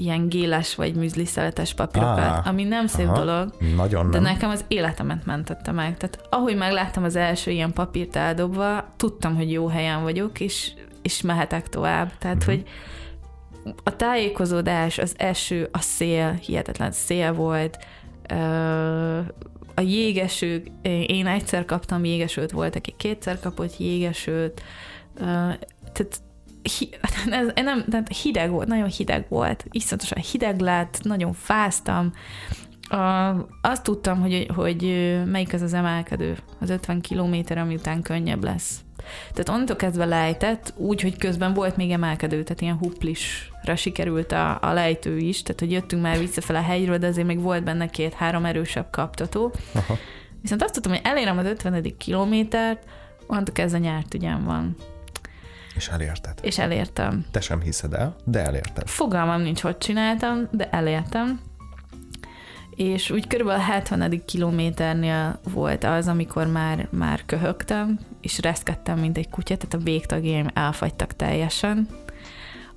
[0.00, 4.32] ilyen géles vagy műzli szeletes papírokat, ah, ami nem szép aha, dolog, nagyon de nem.
[4.32, 5.96] nekem az életemet mentette meg.
[5.96, 10.72] Tehát ahogy megláttam az első ilyen papírt eldobva, tudtam, hogy jó helyen vagyok, és,
[11.02, 12.12] és mehetek tovább.
[12.18, 12.54] Tehát, uh-huh.
[12.54, 12.64] hogy
[13.82, 17.78] a tájékozódás, az eső, a szél, hihetetlen szél volt,
[19.74, 20.66] a jégesők,
[21.06, 24.62] én egyszer kaptam jégesőt, volt, aki kétszer kapott jégesőt,
[25.92, 26.20] tehát
[26.62, 26.88] hi,
[27.30, 32.12] ez, nem, nem, hideg volt, nagyon hideg volt, iszonyatosan hideg lett, nagyon fáztam,
[32.90, 34.82] a, azt tudtam, hogy, hogy
[35.26, 38.80] melyik az az emelkedő, az 50 kilométer, ami után könnyebb lesz.
[39.32, 44.58] Tehát onnantól kezdve lejtett, úgy, hogy közben volt még emelkedő, tehát ilyen huplisra sikerült a,
[44.60, 47.86] a lejtő is, tehát hogy jöttünk már visszafele a hegyről, de azért még volt benne
[47.86, 49.52] két-három erősebb kaptató.
[49.74, 49.94] Aha.
[50.42, 51.96] Viszont azt tudtam, hogy elérem az 50.
[51.98, 52.84] kilométert,
[53.26, 54.76] onnantól kezdve nyárt ügyem van.
[55.80, 56.38] És elérted.
[56.42, 57.26] És elértem.
[57.30, 58.88] Te sem hiszed el, de elérted.
[58.88, 61.40] Fogalmam nincs, hogy csináltam, de elértem.
[62.74, 64.22] És úgy körülbelül a 70.
[64.24, 70.46] kilométernél volt az, amikor már, már köhögtem, és reszkedtem, mint egy kutya, tehát a végtagjaim
[70.54, 71.88] elfagytak teljesen.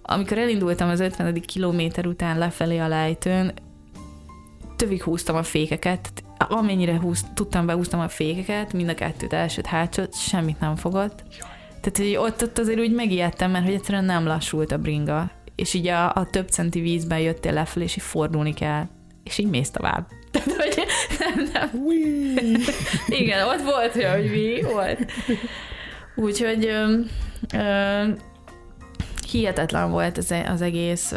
[0.02, 1.42] Amikor elindultam az 50.
[1.42, 3.54] kilométer után lefelé a lejtőn,
[4.76, 10.16] tövig húztam a fékeket, amennyire húz, tudtam, behúztam a fékeket, mind a kettőt elsőt, hátsót,
[10.16, 11.24] semmit nem fogott.
[11.84, 15.74] Tehát, hogy ott, ott azért úgy megijedtem, mert hogy egyszerűen nem lassult a bringa, és
[15.74, 18.88] így a, a több centi vízben jöttél lefelé, és így fordulni kell,
[19.24, 20.08] és így mész tovább.
[20.32, 20.86] Tehát, hogy
[21.20, 21.70] nem, nem.
[23.20, 25.12] Igen, ott volt, hogy mi volt.
[26.16, 27.00] Úgyhogy ö,
[27.54, 28.08] ö,
[29.34, 31.12] hihetetlen volt az, az egész.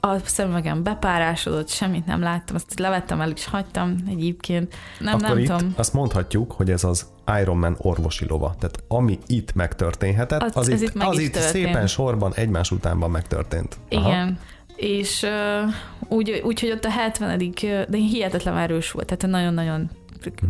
[0.00, 4.74] A szemüvegem bepárásodott, semmit nem láttam, azt levettem el és hagytam egyébként.
[4.98, 5.74] Nem, Akkor nem itt tudom.
[5.76, 7.06] azt mondhatjuk, hogy ez az
[7.40, 8.54] Ironman orvosi lova.
[8.58, 13.76] Tehát ami itt megtörténhetett, az, az, itt, itt, az itt szépen sorban egymás utánban megtörtént.
[13.90, 14.08] Aha.
[14.08, 14.38] Igen.
[14.76, 15.72] És uh,
[16.08, 17.52] úgy, úgy, hogy ott a 70
[17.88, 19.90] de hihetetlen erős volt, tehát nagyon-nagyon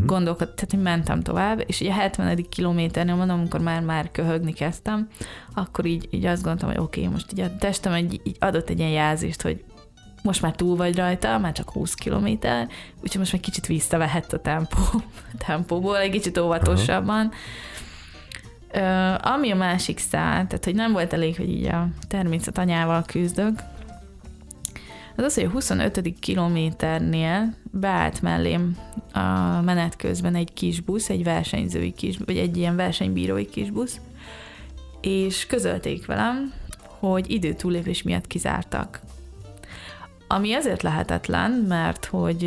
[0.06, 2.46] gondolkod, tehát hogy mentem tovább, és ugye a 70.
[2.48, 5.08] kilométernél mondom, amikor már már köhögni kezdtem,
[5.54, 8.68] akkor így, így azt gondoltam, hogy oké, okay, most így a testem egy, így adott
[8.68, 9.64] egy ilyen jelzést, hogy
[10.22, 12.68] most már túl vagy rajta, már csak 20 kilométer,
[13.02, 17.26] úgyhogy most már kicsit visszavehet a tempó, a tempóból, egy kicsit óvatosabban.
[17.26, 17.40] Uh-huh.
[18.72, 23.02] Ö, ami a másik szál, tehát hogy nem volt elég, hogy így a természet anyával
[23.06, 23.60] küzdök,
[25.18, 26.18] az az, hogy a 25.
[26.20, 28.76] kilométernél beállt mellém
[29.12, 34.00] a menet közben egy kis busz, egy versenyzői kis, vagy egy ilyen versenybírói kis busz,
[35.00, 39.00] és közölték velem, hogy időtúlépés miatt kizártak.
[40.28, 42.42] Ami azért lehetetlen, mert hogy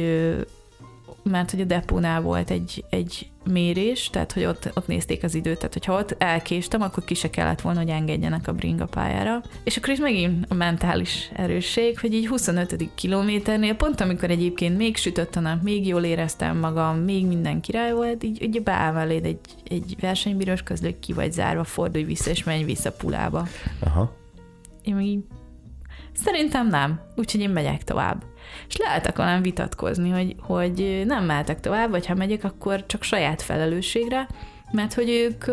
[1.24, 5.58] mert hogy a depónál volt egy, egy mérés, tehát hogy ott, ott nézték az időt,
[5.58, 9.42] tehát hogyha ott elkéstem, akkor ki se kellett volna, hogy engedjenek a bringa pályára.
[9.64, 12.90] És akkor is megint a mentális erősség, hogy így 25.
[12.96, 17.94] kilométernél, pont amikor egyébként még sütött a nap, még jól éreztem magam, még minden király
[17.94, 22.64] volt, így, így beáll egy, egy versenybíros közlő, ki vagy zárva, fordulj vissza, és menj
[22.64, 23.48] vissza pulába.
[23.80, 24.16] Aha.
[24.84, 25.24] Én meg így,
[26.14, 28.24] szerintem nem, úgyhogy én megyek tovább
[28.72, 33.42] és lehetek velem vitatkozni, hogy, hogy nem mehetek tovább, vagy ha megyek, akkor csak saját
[33.42, 34.28] felelősségre,
[34.72, 35.46] mert hogy ők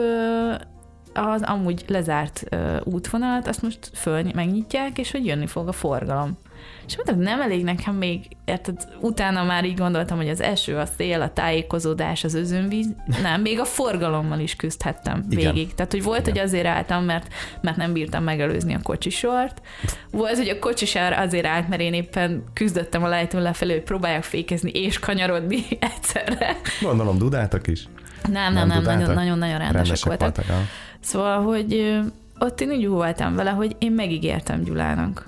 [1.15, 6.39] az amúgy lezárt útvonalat, azt most föl megnyitják, és hogy jönni fog a forgalom.
[6.87, 10.87] És mondtam, nem elég nekem még, érted, utána már így gondoltam, hogy az eső, a
[10.97, 12.87] szél, a tájékozódás, az özönvíz,
[13.23, 15.53] nem, még a forgalommal is küzdhettem Igen.
[15.53, 15.75] végig.
[15.75, 16.33] Tehát, hogy volt, Igen.
[16.33, 19.63] hogy azért álltam, mert, mert nem bírtam megelőzni a kocsisort.
[20.11, 24.23] Volt, hogy a kocsisár azért állt, mert én éppen küzdöttem a lejtőn lefelé, hogy próbáljak
[24.23, 26.57] fékezni és kanyarodni egyszerre.
[26.81, 27.89] Gondolom, dudáltak is?
[28.31, 30.37] Nem, nem, nem, nagyon-nagyon rendesek voltak.
[30.37, 30.67] voltak
[31.01, 31.99] szóval, hogy
[32.39, 35.27] ott én úgy voltam vele, hogy én megígértem Gyulának,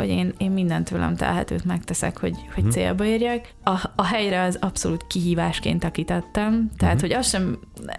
[0.00, 2.72] hogy én, én mindent tőlem telhetőt megteszek, hogy, hogy hmm.
[2.72, 3.54] célba érjek.
[3.64, 7.08] A, a helyre az abszolút kihívásként akítettem, tehát hmm.
[7.08, 7.58] hogy azt sem,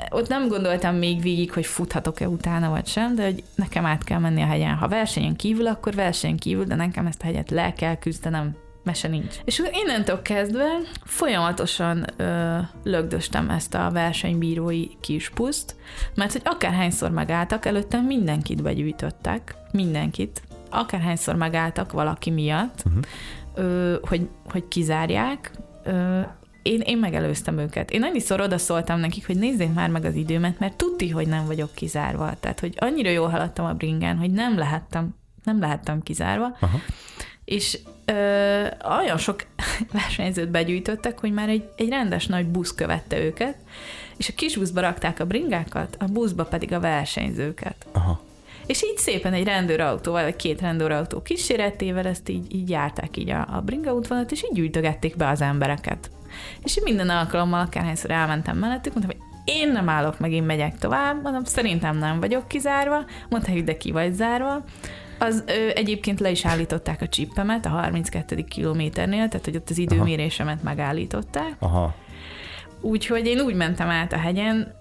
[0.09, 4.19] ott nem gondoltam még végig, hogy futhatok-e utána vagy sem, de hogy nekem át kell
[4.19, 4.75] menni a hegyen.
[4.75, 9.07] Ha versenyen kívül, akkor versenyen kívül, de nekem ezt a hegyet le kell küzdenem mese
[9.07, 9.35] nincs.
[9.45, 10.67] És innentől kezdve
[11.03, 15.75] folyamatosan ö, lögdöstem ezt a versenybírói kispuszt,
[16.15, 20.41] mert hogy akárhányszor megálltak, előtte mindenkit begyűjtöttek, mindenkit,
[20.71, 23.03] akárhányszor megálltak valaki miatt, uh-huh.
[23.53, 25.51] ö, hogy, hogy kizárják,
[25.83, 26.19] ö,
[26.61, 27.91] én, én megelőztem őket.
[27.91, 31.73] Én annyiszor odaszóltam nekik, hogy nézzék már meg az időmet, mert tudti, hogy nem vagyok
[31.73, 32.33] kizárva.
[32.39, 36.57] Tehát, hogy annyira jól haladtam a bringen, hogy nem lehettem, nem lehettem kizárva.
[36.59, 36.79] Aha.
[37.45, 38.13] És ö,
[38.97, 39.45] olyan sok
[39.91, 43.55] versenyzőt begyűjtöttek, hogy már egy, egy rendes nagy busz követte őket,
[44.17, 47.85] és a kis buszba rakták a bringákat, a buszba pedig a versenyzőket.
[47.91, 48.21] Aha.
[48.71, 53.47] És így szépen egy rendőrautóval, vagy két rendőrautó kíséretével ezt így, így járták így a,
[53.51, 56.11] a bringa útvonalat, és így gyűjtögették be az embereket.
[56.63, 60.77] És én minden alkalommal, akárhányszor elmentem mellettük, mondtam, hogy én nem állok meg, én megyek
[60.77, 64.63] tovább, mondom, szerintem nem vagyok kizárva, mondták, hogy de ki vagy zárva.
[65.19, 68.35] Az ö, egyébként le is állították a csippemet a 32.
[68.35, 70.63] kilométernél, tehát hogy ott az időmérésemet Aha.
[70.63, 71.55] megállították.
[71.59, 71.95] Aha.
[72.81, 74.73] Úgyhogy én úgy mentem át a hegyen,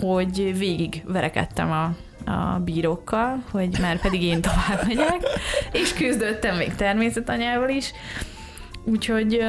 [0.00, 1.96] hogy végig verekedtem a,
[2.28, 5.20] a bírókkal, hogy már pedig én tovább megyek,
[5.72, 7.92] és küzdöttem még természetanyával is.
[8.84, 9.44] Úgyhogy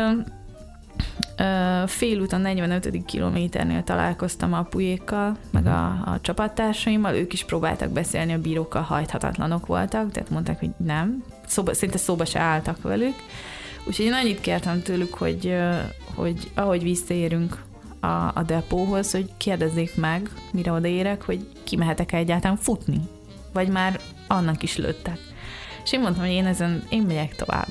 [1.86, 3.05] félúton 45.
[3.05, 10.11] kilométernél találkoztam apuékkal, meg a, a csapattársaimmal, ők is próbáltak beszélni, a bírókkal hajthatatlanok voltak,
[10.11, 13.15] tehát mondták, hogy nem, szóba, szinte szóba se álltak velük.
[13.86, 15.57] Úgyhogy én annyit kértem tőlük, hogy,
[16.15, 17.57] hogy ahogy visszaérünk
[18.00, 23.02] a, a depóhoz, hogy kérdezzék meg, mire odaérek, hogy kimehetek-e egyáltalán futni,
[23.54, 25.18] vagy már annak is lőttek.
[25.84, 27.68] És én mondtam, hogy én ezen, én megyek tovább.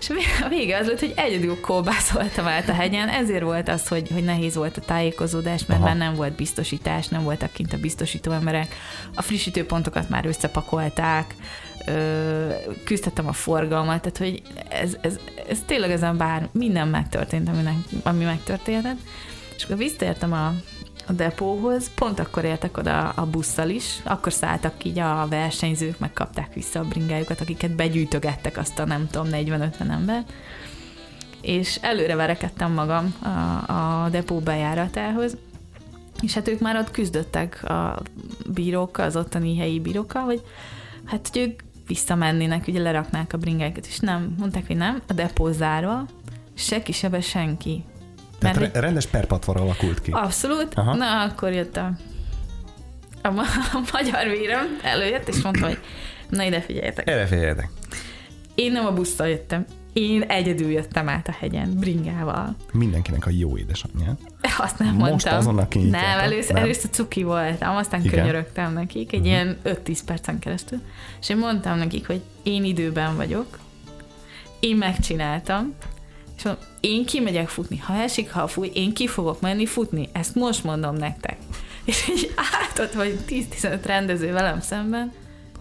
[0.00, 0.10] És
[0.42, 4.24] a vége az lett, hogy egyedül kolbászoltam át a hegyen, ezért volt az, hogy, hogy
[4.24, 5.88] nehéz volt a tájékozódás, mert Aha.
[5.88, 8.74] már nem volt biztosítás, nem voltak kint a biztosító emberek,
[9.14, 11.34] a frissítőpontokat már összepakolták,
[12.84, 15.18] küzdhettem a forgalmat, tehát hogy ez, ez,
[15.48, 17.62] ez tényleg ezen bár minden megtörtént, ami,
[18.02, 18.86] ami megtörtént.
[19.58, 20.46] És akkor visszaértem a,
[21.06, 26.12] a depóhoz, pont akkor értek oda a busszal is, akkor szálltak így a versenyzők, meg
[26.12, 30.24] kapták vissza a bringájukat, akiket begyűjtögettek azt a nem tudom, 40-50 ember.
[31.40, 35.36] És előre verekedtem magam a, a depó bejáratához,
[36.20, 38.02] és hát ők már ott küzdöttek a
[38.46, 40.42] bírókkal, az ottani helyi bírókkal, hogy
[41.04, 45.52] hát hogy ők visszamennének, ugye leraknák a bringákat, és nem, mondták, hogy nem, a depó
[45.52, 46.06] zárva,
[46.54, 47.84] se kisebe senki.
[48.38, 50.10] Tehát Mert rendes perpatvar alakult ki.
[50.10, 50.74] Abszolút.
[50.74, 50.94] Aha.
[50.94, 51.90] Na, akkor jött a,
[53.22, 55.78] a, ma, a magyar vírem, előjött, és mondta, hogy
[56.28, 57.08] na ide figyeljetek.
[57.08, 57.68] Erre figyeljetek.
[58.54, 59.64] Én nem a busszal jöttem.
[59.92, 62.56] Én egyedül jöttem át a hegyen, bringával.
[62.72, 64.16] Mindenkinek a jó édesanyja.
[64.58, 65.36] Azt nem Most mondtam.
[65.36, 66.62] azonnal Nem, először, nem.
[66.62, 68.12] először cuki voltam, aztán Igen.
[68.12, 69.34] könyörögtem nekik egy uh-huh.
[69.34, 70.80] ilyen 5-10 percen keresztül,
[71.20, 73.58] és én mondtam nekik, hogy én időben vagyok,
[74.60, 75.74] én megcsináltam,
[76.38, 77.78] és mondom, én kimegyek futni.
[77.78, 80.08] Ha esik, ha fúj, én ki fogok menni futni.
[80.12, 81.36] Ezt most mondom nektek.
[81.84, 85.12] és így állt ott vagy 10-15 rendező velem szemben,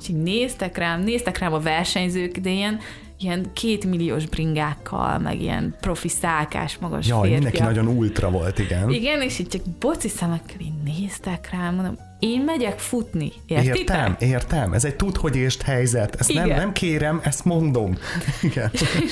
[0.01, 2.79] és így néztek rám, néztek rám a versenyzők, de ilyen,
[3.19, 7.43] ilyen kétmilliós bringákkal, meg ilyen profi szálkás magas Jaj, férfiak.
[7.43, 8.89] mindenki nagyon ultra volt, igen.
[8.89, 13.77] Igen, és így csak boci szemekkel így néztek rám, mondom, én megyek futni, értitek?
[13.77, 14.73] Értem, értem.
[14.73, 16.15] Ez egy tud, hogy ést helyzet.
[16.15, 16.57] Ezt nem, Igen.
[16.57, 17.97] nem kérem, ezt mondom.
[18.49, 18.71] Igen.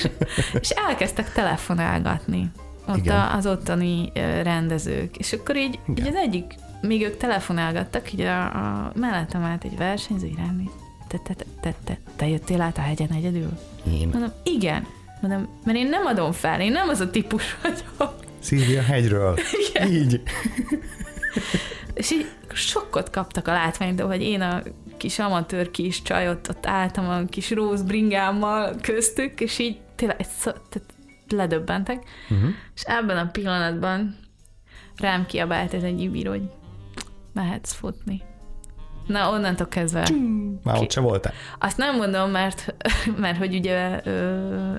[0.62, 2.52] És elkezdtek telefonálgatni
[2.88, 3.16] ott Igen.
[3.16, 4.12] a, az ottani
[4.44, 5.18] rendezők.
[5.18, 9.78] És akkor így, így az egyik, még ők telefonálgattak, így a, a mellettem állt egy
[9.78, 10.70] versenyző, így rám
[11.08, 13.60] te, te, te, te, te, te jöttél át a hegyen egyedül?
[13.88, 14.10] Én.
[14.12, 14.88] Mondom, igen.
[15.22, 18.16] Mondom, mert én nem adom fel, én nem az a típus vagyok.
[18.40, 19.38] Szilvia hegyről.
[19.70, 19.92] Igen.
[19.92, 20.22] Így.
[21.96, 24.62] És így sokkot kaptak a látványtól, hogy én a
[24.98, 30.28] kis amatőr kis csajot ott álltam a kis róz bringámmal köztük, és így tényleg egy
[30.28, 30.94] szó, tehát
[31.30, 32.04] ledöbbentek.
[32.30, 32.50] Uh-huh.
[32.76, 34.16] És ebben a pillanatban
[34.98, 36.50] rám kiabált ez egyik bíró, hogy
[37.34, 38.22] mehetsz futni.
[39.06, 40.08] Na, onnantól kezdve.
[40.64, 41.34] Már ott se voltál.
[41.60, 42.76] Azt nem mondom, mert,
[43.18, 44.02] mert hogy ugye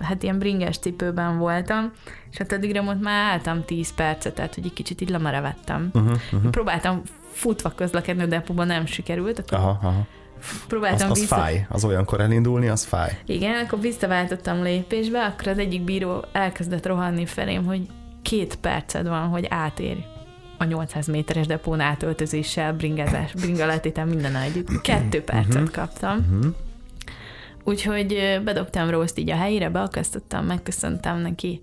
[0.03, 1.93] hát ilyen bringes cipőben voltam,
[2.31, 5.91] és hát addigra most már álltam 10 percet, tehát hogy egy kicsit így lemerevettem.
[5.93, 6.51] Uh-huh, uh-huh.
[6.51, 7.03] Próbáltam
[7.33, 10.07] futva közlekedni, a depóban nem sikerült, akkor Aha, aha.
[10.41, 11.67] Az, próbáltam az fáj.
[11.69, 13.19] Az olyankor elindulni, az fáj.
[13.27, 17.87] Igen, akkor visszaváltottam lépésbe, akkor az egyik bíró elkezdett rohanni felém, hogy
[18.23, 20.05] két perced van, hogy átérj
[20.59, 24.81] a 800 méteres depón átöltözéssel, bringázás, bringaletétel minden együtt.
[24.81, 26.19] Kettő percet kaptam.
[26.19, 26.55] Uh-huh.
[27.65, 31.63] Úgyhogy bedobtam Rózt így a helyére, beakasztottam, megköszöntem neki,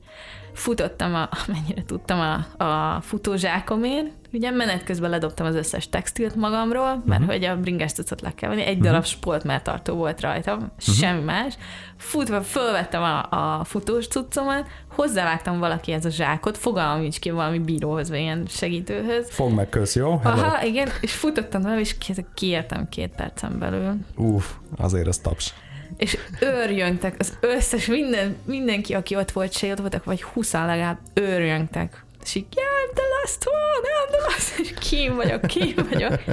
[0.54, 7.04] futottam, a, amennyire tudtam a, a futózsákomért, ugye menet közben ledobtam az összes textilt magamról,
[7.06, 11.54] mert hogy a bringás cuccot le kell venni, egy darab sportmertartó volt rajtam, semmi más.
[11.97, 13.30] Futva fölvettem a,
[13.60, 19.32] a futós cuccomat, hozzávágtam valakihez a zsákot, fogalmam nincs ki valami bíróhoz, vagy ilyen segítőhöz.
[19.32, 20.18] Fogd meg, kösz, jó?
[20.18, 20.41] Hello.
[20.41, 23.95] Aha, igen, és futottam vele, és ki- kiértem két percen belül.
[24.16, 24.45] Uff,
[24.78, 25.54] azért az taps.
[25.98, 30.98] És őrjöngtek, az összes, minden, mindenki, aki ott volt, se ott voltak, vagy huszan legalább
[31.14, 32.04] őrjöngtek.
[32.24, 36.24] És így, yeah, the last one, I'm the last, és kim vagyok, kim vagyok.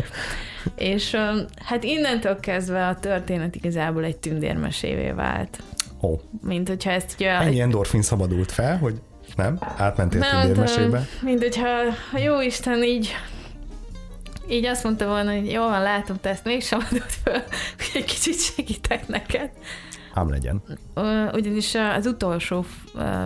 [0.77, 1.17] és
[1.65, 5.59] hát innentől kezdve a történet igazából egy tündérmesévé vált.
[6.03, 7.31] Ó, Mint hogyha ezt ugye...
[7.31, 8.95] ennyi endorfin szabadult fel, hogy
[9.37, 9.59] nem?
[9.77, 11.07] Átmentél Nem tündérmesébe.
[11.23, 11.69] mint hogyha
[12.13, 13.15] a jó Isten így
[14.51, 17.43] így azt mondta volna, hogy jó van, látom, te ezt mégsem adod föl,
[17.77, 19.51] hogy egy kicsit segítek neked.
[20.15, 20.63] Ám legyen.
[21.33, 22.65] Ugyanis az utolsó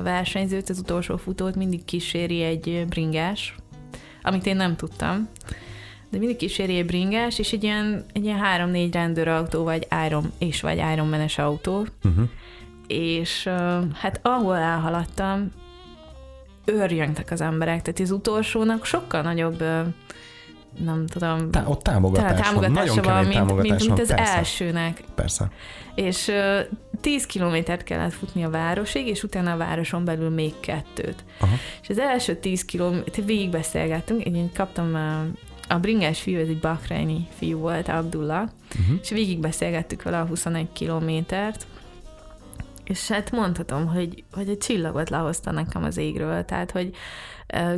[0.03, 3.55] versenyzőt, az utolsó futót mindig kíséri egy bringás,
[4.23, 5.29] amit én nem tudtam.
[6.11, 10.61] De mindig kíséri egy bringás, és egy ilyen, egy ilyen három-négy rendőrautó, vagy Iron, és
[10.61, 12.29] vagy Ironmanes autó, Uh-huh.
[12.87, 13.49] és
[13.95, 15.51] hát ahol elhaladtam,
[16.65, 19.65] őrjöngtek az emberek, tehát az utolsónak sokkal nagyobb,
[20.85, 22.43] nem tudom, Tá- ott támogatás, van.
[22.43, 24.01] támogatása Nagyon van, mint, támogatás mint, mint van.
[24.01, 25.01] az persze, elsőnek.
[25.15, 25.51] Persze.
[25.95, 26.61] És ö,
[27.01, 31.25] 10 kilométert kellett futni a városig, és utána a városon belül még kettőt.
[31.41, 31.55] Aha.
[31.83, 35.21] És az első 10 kilométert végigbeszélgettünk, én kaptam a,
[35.75, 38.49] a bringás fiú, ez egy bakreini fiú volt, Abdullah,
[38.81, 38.99] Uh-huh.
[39.03, 41.67] és végigbeszélgettük vele a 21 kilométert,
[42.85, 46.91] és hát mondhatom, hogy, hogy egy csillagot lehozta nekem az égről, tehát, hogy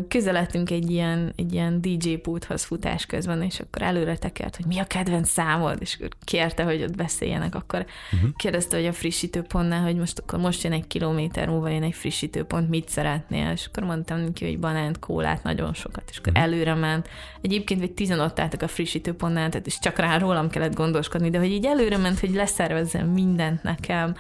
[0.08, 4.78] közeledtünk egy ilyen, egy ilyen DJ pulthoz futás közben, és akkor előre tekert, hogy mi
[4.78, 8.30] a kedvenc számod, és akkor kérte, hogy ott beszéljenek, akkor Uh-huh.
[8.36, 12.68] kérdezte, hogy a frissítőpontnál, hogy most akkor most jön egy kilométer múlva jön egy frissítőpont,
[12.68, 16.42] mit szeretnél, és akkor mondtam neki, hogy banánt, kólát, nagyon sokat, és akkor Mhm.
[16.42, 17.08] előre ment.
[17.40, 21.38] Egyébként vagy tizen ott álltak a frissítőpontnál, tehát és csak rá rólam kellett gondoskodni, de
[21.38, 24.14] hogy így előre ment, hogy leszervezzem mindent nekem.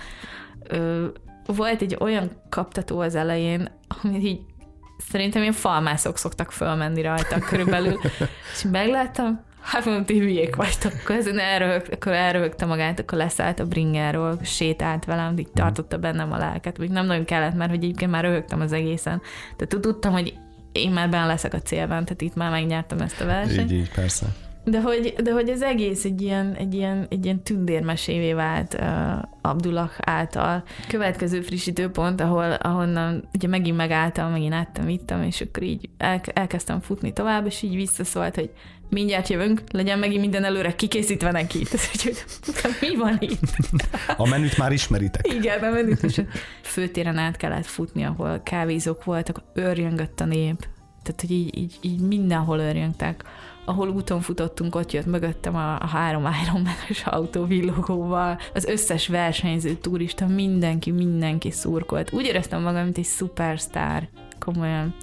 [0.68, 1.06] Ö,
[1.46, 3.68] volt egy olyan kaptató az elején,
[4.02, 4.40] amit így
[4.98, 8.00] szerintem ilyen falmászok szoktak fölmenni rajta körülbelül,
[8.54, 13.60] és megláttam, hát mondom, ti hülyék vagytok, akkor, ezen elröhögt, akkor elröhögte magát, akkor leszállt
[13.60, 17.84] a bringáról, sétált velem, így tartotta bennem a lelket, még nem nagyon kellett, mert hogy
[17.84, 19.22] egyébként már röhögtem az egészen.
[19.56, 20.34] Tehát tudtam, hogy
[20.72, 23.70] én már benne leszek a célban, tehát itt már megnyertem ezt a versenyt.
[23.70, 24.26] Így, így, persze.
[24.70, 29.22] De hogy, de hogy az egész egy ilyen, egy ilyen, egy ilyen tündérmesévé vált uh,
[29.40, 30.64] Abdullah által.
[30.88, 36.80] Következő frissítőpont, ahol, ahonnan ugye megint megálltam, megint áttam, ittam, és akkor így el, elkezdtem
[36.80, 38.50] futni tovább, és így visszaszólt, hogy
[38.90, 41.62] mindjárt jövünk, legyen megint minden előre kikészítve neki.
[41.70, 42.24] Tehát, hogy,
[42.62, 43.40] hogy mi van itt?
[44.16, 45.32] A menüt már ismeritek.
[45.32, 46.20] Igen, a menüt is.
[46.62, 50.66] Főtéren át kellett futni, ahol kávézók voltak, örjöngött a nép.
[51.02, 53.24] Tehát, hogy így, így, így mindenhol örjöngtek.
[53.68, 59.74] Ahol úton futottunk, ott jött mögöttem a, a három Ironman-es autó villogóval, az összes versenyző,
[59.74, 62.12] turista, mindenki, mindenki szurkolt.
[62.12, 64.08] Úgy éreztem magam, mint egy szupersztár.
[64.38, 64.94] Komolyan.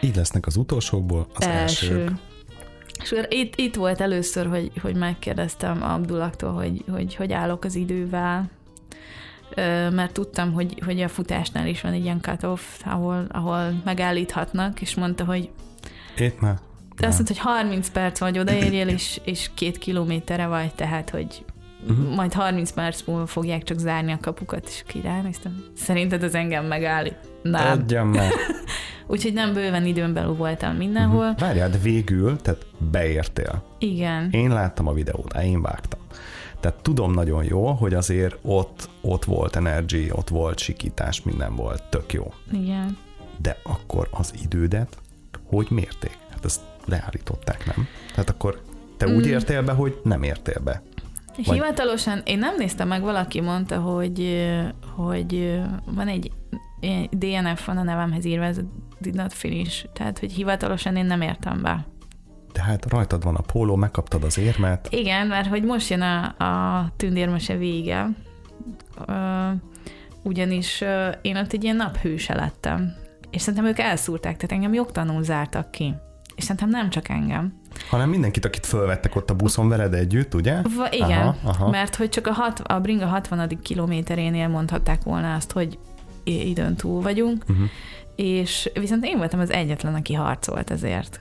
[0.00, 1.86] Így lesznek az utolsókból az Első.
[1.86, 2.10] elsők.
[3.00, 8.50] És itt, itt volt először, hogy, hogy megkérdeztem Abdullaktól, hogy, hogy hogy állok az idővel,
[9.90, 14.94] mert tudtam, hogy, hogy a futásnál is van egy ilyen cut-off, ahol, ahol megállíthatnak, és
[14.94, 15.50] mondta, hogy
[16.40, 16.58] már.
[17.00, 21.44] De azt mondta, hogy 30 perc vagy odaérjél, és, és két kilométerre vagy, tehát, hogy
[21.86, 22.00] Mhm.
[22.02, 25.64] majd 30 perc múlva fogják csak zárni a kapukat, és ki ránéztem.
[25.76, 27.16] Szerinted az engem megállít?
[27.42, 27.70] Nem.
[27.70, 28.30] Adjam meg.
[29.06, 31.30] Úgyhogy nem bőven időn belül voltam mindenhol.
[31.30, 31.38] Mhm.
[31.40, 33.62] Várjál, végül, tehát beértél.
[33.78, 34.30] Igen.
[34.30, 36.00] Én láttam a videót, én vágtam.
[36.60, 41.82] Tehát tudom nagyon jó, hogy azért ott, ott volt energy, ott volt sikítás, minden volt,
[41.82, 42.32] tök jó.
[42.52, 42.96] Igen.
[43.42, 44.98] De akkor az idődet
[45.46, 46.18] hogy mérték?
[46.30, 47.86] Hát ezt leállították, nem?
[48.10, 48.62] Tehát akkor
[48.96, 49.30] te úgy Mm.
[49.30, 50.82] értél be, hogy nem értél be.
[51.44, 54.46] Vagy- Hivatalosan én nem néztem meg, valaki mondta, hogy,
[54.94, 56.32] hogy van egy
[57.10, 58.62] DNF van a nevemhez írva, ez a
[58.98, 61.86] did not finish, tehát hogy hivatalosan én nem értem be.
[62.52, 64.88] De hát rajtad van a póló, megkaptad az érmet.
[64.90, 68.08] Igen, mert hogy most jön a, a tündérmese vége,
[70.22, 70.84] ugyanis
[71.22, 72.94] én ott egy ilyen naphőse lettem,
[73.30, 75.94] és szerintem ők elszúrták, tehát engem jogtanul zártak ki.
[76.38, 77.52] És szerintem nem csak engem.
[77.90, 80.54] Hanem mindenkit, akit fölvettek ott a buszon veled együtt, ugye?
[80.76, 81.70] Va, igen, Aha, aha.
[81.70, 83.58] mert hogy csak a, hat, a bringa 60.
[83.62, 85.78] kilométerénél mondhatták volna azt, hogy
[86.24, 87.66] időn túl vagyunk, Uh-huh.
[88.16, 91.20] és viszont én voltam az egyetlen, aki harcolt ezért.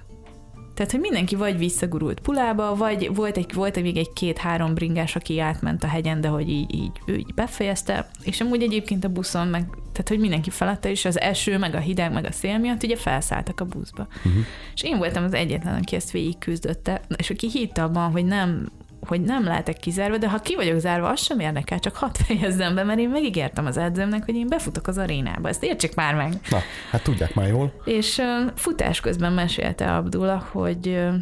[0.77, 5.39] Tehát, hogy mindenki vagy visszagurult pulába, vagy volt, egy, volt még egy két-három bringás, aki
[5.39, 9.47] átment a hegyen, de hogy így, így, ő így befejezte, és amúgy egyébként a buszon,
[9.47, 9.61] meg,
[9.91, 12.95] tehát, hogy mindenki felette, és az eső, meg a hideg, meg a szél miatt ugye
[12.95, 14.07] felszálltak a buszba.
[14.17, 14.43] Uh-huh.
[14.73, 18.71] És én voltam az egyetlen, aki ezt végig küzdötte, és aki hitt abban, hogy nem
[19.07, 22.75] hogy nem lehetek kizárva, de ha ki vagyok zárva, az sem érdekel, csak hadd fejezzem
[22.75, 25.47] be, mert én megígértem az edzőmnek, hogy én befutok az arénába.
[25.47, 26.33] Ezt értsék már meg.
[26.49, 26.57] Na,
[26.91, 27.73] hát tudják már jól.
[27.85, 31.13] És uh, futás közben mesélte Abdullah, hogy uh,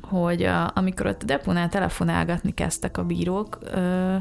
[0.00, 4.14] hogy a, amikor ott a deponál telefonálgatni kezdtek a bírók, uh,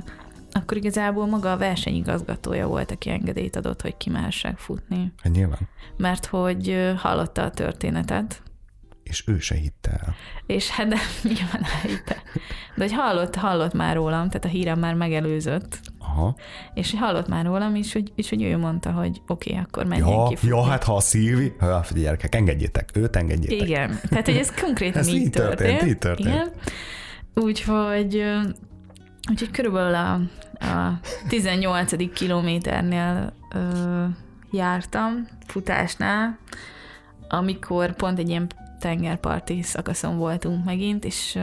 [0.51, 5.13] akkor igazából maga a versenyigazgatója volt, aki engedélyt adott, hogy kimehessek futni.
[5.23, 5.59] Hát nyilván.
[5.97, 8.41] Mert hogy hallotta a történetet,
[9.09, 10.15] És ő se hitte el.
[10.45, 12.15] és hát de nyilván elhitte.
[12.75, 16.35] De hogy hallott, hallott már rólam, tehát a hírem már megelőzött, Aha.
[16.73, 20.09] és hallott már rólam, és hogy, és hogy ő mondta, hogy oké, okay, akkor menjünk
[20.09, 20.55] Ja, ki futni.
[20.55, 23.67] ja, hát ha a Szilvi, ha, gyerekek, engedjétek, őt engedjétek.
[23.67, 26.29] Igen, tehát hogy ez konkrétan Ez így, így történt, így történt.
[26.29, 26.51] Igen.
[27.33, 28.23] Úgyhogy,
[29.29, 30.13] úgyhogy körülbelül a,
[30.65, 32.13] a 18.
[32.13, 34.05] kilométernél ö,
[34.51, 36.37] jártam futásnál,
[37.29, 38.47] amikor pont egy ilyen
[38.79, 41.37] tengerparti szakaszon voltunk megint, és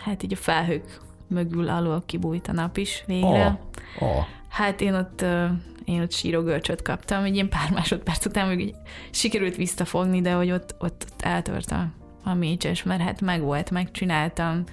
[0.00, 3.60] hát így a felhők mögül alól kibújt a nap is végre.
[3.98, 4.24] Oh, oh.
[4.48, 5.24] Hát én ott,
[5.84, 8.74] én ott sírogörcsöt kaptam, egy ilyen pár másodperc után még
[9.10, 11.86] sikerült visszafogni, de hogy ott, ott, ott eltört a,
[12.24, 14.64] a mécses, mert hát meg volt, megcsináltam,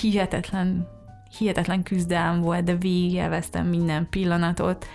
[0.00, 0.88] hihetetlen,
[1.38, 4.86] hihetetlen küzdelem volt, de végigélveztem minden pillanatot,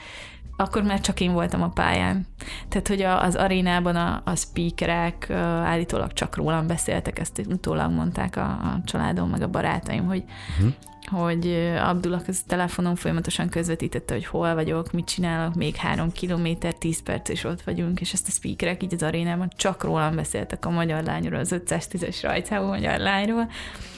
[0.61, 2.27] akkor már csak én voltam a pályán.
[2.69, 5.29] Tehát, hogy a, az arénában a, a speakerek
[5.63, 10.23] állítólag csak rólam beszéltek, ezt utólag mondták a, a családom, meg a barátaim, hogy
[10.57, 10.73] Uh-huh.
[11.11, 17.03] Hogy Abdullah az telefonon folyamatosan közvetítette, hogy hol vagyok, mit csinálok, még három kilométer, tíz
[17.03, 20.69] perc és ott vagyunk, és ezt a speakerek így az arénában csak rólam beszéltek a
[20.69, 23.49] magyar lányról, az 510-es rajtávú magyar lányról.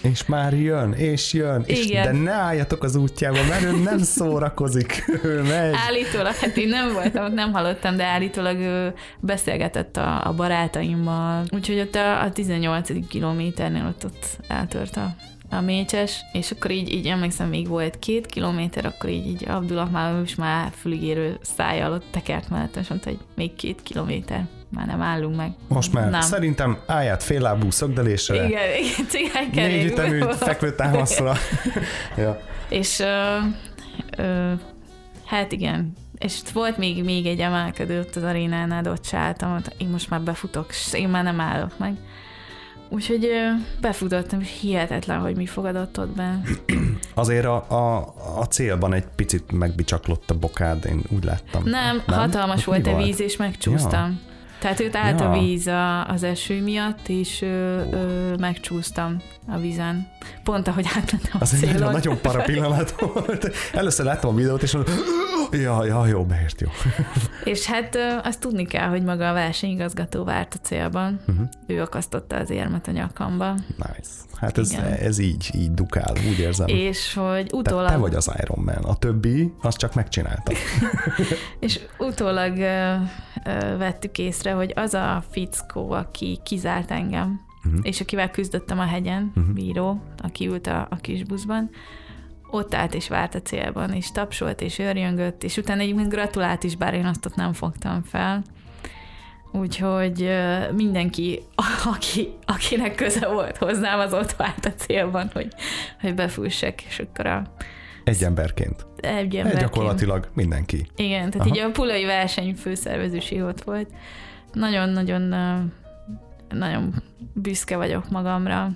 [0.01, 2.03] És már jön, és jön, és Igen.
[2.03, 5.73] de ne álljatok az útjába, mert ő nem szórakozik, ő megy.
[5.87, 11.79] Állítólag, hát én nem voltam, nem hallottam, de állítólag ő beszélgetett a, a barátaimmal, úgyhogy
[11.79, 13.07] ott a, a 18.
[13.07, 15.15] kilométernél ott, ott eltört a,
[15.57, 19.89] a mécses, és akkor így, így emlékszem, még volt két kilométer, akkor így, így Abdullah
[19.91, 24.85] már, is már füligérő szájjal ott tekert mellett, és mondta, hogy még két kilométer, már
[24.85, 25.51] nem állunk meg.
[25.67, 26.21] Most már nem.
[26.21, 29.75] szerintem állját féllábú szögdelésre, Igen, igen, cigánykerék.
[29.75, 31.33] négy ütemű fekvő támaszra.
[32.17, 32.41] ja.
[32.69, 33.37] És ö,
[34.17, 34.53] ö,
[35.25, 39.55] hát igen, és volt még, még egy emelkedő ott az arénánál, de ott se álltam,
[39.55, 41.93] ott én most már befutok, és én már nem állok meg.
[42.93, 43.29] Úgyhogy
[43.81, 46.41] befutottam, és hihetetlen, hogy mi fogadott ott be.
[47.13, 51.63] Azért a, a, a célban egy picit megbicsaklott a bokád, én úgy láttam.
[51.63, 52.19] Nem, nem?
[52.19, 54.19] hatalmas Ott volt a víz, és megcsúsztam.
[54.63, 55.29] Tehát őt állt Ja.
[55.29, 60.07] a víz a, az eső miatt, és ö, ö, megcsúsztam a vízen.
[60.43, 63.51] Pont ahogy átmentem a Az egy nagyon, nagyon para pillanat volt.
[63.73, 64.93] Először láttam a videót, és mondom,
[65.51, 66.67] ja, ja, jó, beért, jó.
[67.53, 71.19] És hát ö, azt tudni kell, hogy maga a versenyigazgató várt a célban.
[71.27, 71.47] Uh-huh.
[71.67, 73.53] Ő akasztotta az érmet a nyakamba.
[73.77, 74.09] Nice.
[74.35, 74.83] Hát ez, Igen.
[74.85, 76.67] ez így, így dukál, úgy érzem.
[76.67, 80.51] És hogy Te, utólag, te vagy az Iron Man, a többi, azt csak megcsinálta.
[81.59, 82.93] és utólag ö,
[83.45, 87.79] ö, vettük észre, hogy az a fickó, aki kizárt engem, uh-huh.
[87.83, 89.53] és akivel küzdöttem a hegyen, uh-huh.
[89.53, 91.69] bíró, aki ült a, a kis buszban,
[92.53, 96.75] ott állt és várt a célban, és tapsolt, és örjöngött, és utána egyébként gratulált is,
[96.75, 98.43] bár én azt ott nem fogtam fel.
[99.51, 100.29] Úgyhogy
[100.75, 101.41] mindenki,
[101.95, 105.47] aki, akinek köze volt hozzám, az ott várt a célban, hogy,
[106.01, 107.43] hogy befússek, és akkor a...
[108.03, 108.85] Egy emberként.
[108.97, 109.59] Egy emberként.
[109.59, 110.87] Gyakorlatilag mindenki.
[110.95, 111.55] Igen, tehát Aha.
[111.55, 113.89] így a pulai verseny főszervezőség ott volt.
[114.53, 115.21] Nagyon-nagyon
[116.49, 118.69] nagyon büszke vagyok magamra.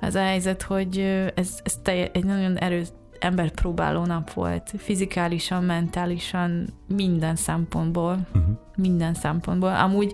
[0.00, 0.98] Az a helyzet, hogy
[1.34, 4.72] ez, ez telje, egy nagyon erős emberpróbáló nap volt.
[4.76, 8.18] Fizikálisan, mentálisan, minden szempontból.
[8.34, 8.58] Uh-huh.
[8.76, 9.74] Minden szempontból.
[9.74, 10.12] Amúgy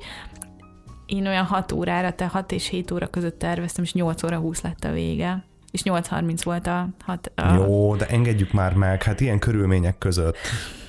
[1.07, 4.63] én olyan 6 órára, tehát 6 és 7 óra között terveztem, és 8 óra 20
[4.63, 5.45] lett a vége.
[5.71, 6.89] És 8.30 volt a...
[7.05, 7.55] Hat, a...
[7.55, 10.37] Jó, de engedjük már meg, hát ilyen körülmények között.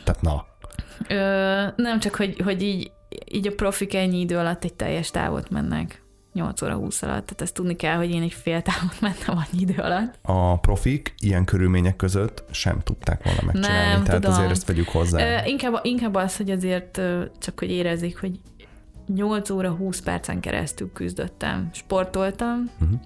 [0.03, 0.45] Tehát na.
[1.07, 2.91] Ö, nem csak, hogy, hogy így
[3.31, 6.01] így a profik ennyi idő alatt egy teljes távot mennek.
[6.33, 9.61] 8 óra 20 alatt, tehát ezt tudni kell, hogy én egy fél távot mentem annyi
[9.61, 10.19] idő alatt.
[10.21, 14.37] A profik ilyen körülmények között sem tudták volna megcsinálni, Nem, tehát tudom.
[14.37, 15.43] azért ezt vegyük hozzá.
[15.43, 17.01] Ö, inkább, inkább az, hogy azért
[17.39, 18.39] csak hogy érezzék, hogy
[19.15, 22.99] 8 óra 20 percen keresztül küzdöttem, sportoltam, uh-huh.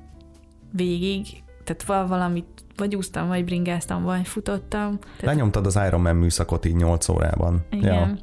[0.72, 1.28] végig,
[1.64, 5.00] tehát valamit vagy úsztam, vagy bringáztam, vagy futottam.
[5.00, 5.22] Tehát...
[5.22, 7.66] Lenyomtad az Ironman műszakot így 8 órában.
[7.72, 7.94] Igen.
[7.94, 8.18] Ja.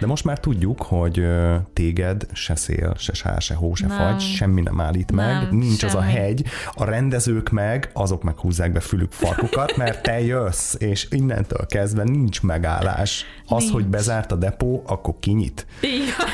[0.00, 1.26] De most már tudjuk, hogy
[1.72, 3.96] téged se szél, se sár, se hó, se nem.
[3.96, 5.92] fagy, semmi nem állít nem, meg, nincs semmi.
[5.92, 6.44] az a hegy.
[6.74, 12.02] A rendezők meg, azok meg húzzák be fülük farkukat, mert te jössz, és innentől kezdve
[12.02, 13.24] nincs megállás.
[13.46, 13.72] Az, nincs.
[13.72, 15.66] hogy bezárt a depó, akkor kinyit.
[15.80, 16.28] Van.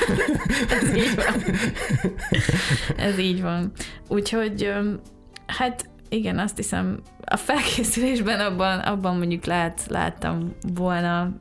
[0.79, 1.43] Ez így van.
[2.97, 3.73] Ez így van.
[4.09, 4.73] Úgyhogy
[5.47, 11.33] hát igen, azt hiszem, a felkészülésben abban, abban mondjuk lát, láttam volna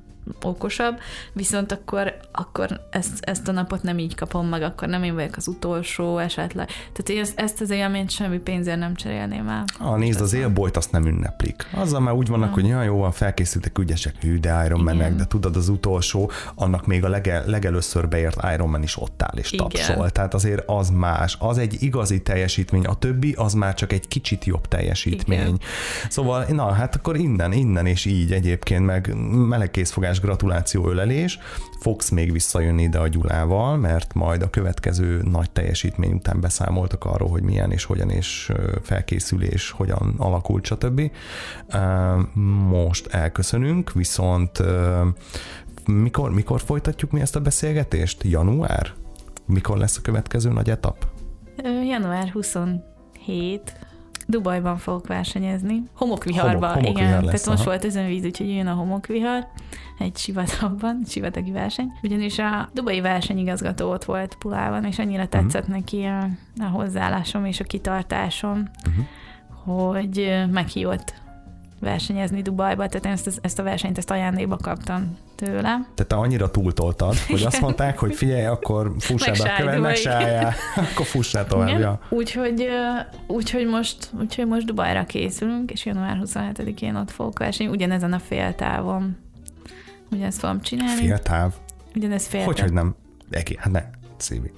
[0.42, 0.98] okosabb,
[1.34, 5.36] viszont akkor, akkor ezt, ezt a napot nem így kapom meg, akkor nem én vagyok
[5.36, 6.68] az utolsó esetleg.
[6.68, 9.64] Tehát én ezt, ezt az élményt semmi pénzért nem cserélném el.
[9.80, 11.68] Ah, nézd, az élbolyt azt nem ünneplik.
[11.74, 12.54] Azzal már úgy vannak, ja.
[12.54, 16.86] hogy olyan jó van, felkészültek ügyesek, hű, de Iron Man de tudod, az utolsó, annak
[16.86, 19.68] még a lege, legelőször beért Iron Man is ott áll és Igen.
[19.68, 20.10] tapsol.
[20.10, 21.38] Tehát azért az más.
[21.40, 25.40] Az egy igazi teljesítmény, a többi az már csak egy kicsit jobb teljesítmény.
[25.40, 25.60] Igen.
[26.10, 29.16] Szóval, na, hát akkor innen, innen és így egyébként meg
[29.48, 31.40] melegkészfogás óriás gratuláció ölelés,
[31.80, 37.30] fogsz még visszajönni ide a Gyulával, mert majd a következő nagy teljesítmény után beszámoltak arról,
[37.30, 38.52] hogy milyen és hogyan és
[38.82, 41.12] felkészülés, hogyan alakult, stb.
[42.70, 44.64] Most elköszönünk, viszont
[45.86, 48.24] mikor, mikor folytatjuk mi ezt a beszélgetést?
[48.24, 48.94] Január?
[49.46, 51.08] Mikor lesz a következő nagy etap?
[51.88, 53.74] Január 27
[54.28, 55.84] Dubajban fogok versenyezni.
[55.94, 57.12] Homokviharban, Homok, igen.
[57.12, 57.70] Lesz, Tehát most aha.
[57.70, 59.48] volt özönvíz, úgyhogy jön a homokvihar
[60.00, 61.92] egy sivatagban, sivatagi verseny.
[62.04, 65.32] Ugyanis a dubai versenyigazgató ott volt Pulában, és annyira mhm.
[65.32, 65.76] tetszett uh-huh.
[65.76, 69.96] neki a, a hozzáállásom és a kitartásom, uh-huh.
[70.00, 71.24] hogy meghívott
[71.86, 75.62] versenyezni Dubajba, tehát én ezt, ezt a versenyt ezt ajándékba kaptam tőle.
[75.62, 80.54] Tehát te annyira túltoltad, hogy azt mondták, hogy figyelj, akkor fussál be a követ, megsáljál,
[80.92, 81.80] akkor fussál tovább.
[81.80, 82.00] Ja.
[82.10, 82.68] Úgyhogy,
[83.28, 89.18] úgyhogy, most, úgyhogy most Dubajra készülünk, és január 27-én ott fogok versenyi, ugyanezen a féltávon.
[90.12, 91.02] Ugyanezt fogom csinálni.
[91.02, 91.54] Féltáv?
[91.96, 92.48] Ugyanez féltáv.
[92.48, 92.96] Hogy, hogy nem?
[93.30, 93.84] Eki, hát ne,
[94.18, 94.52] szívi.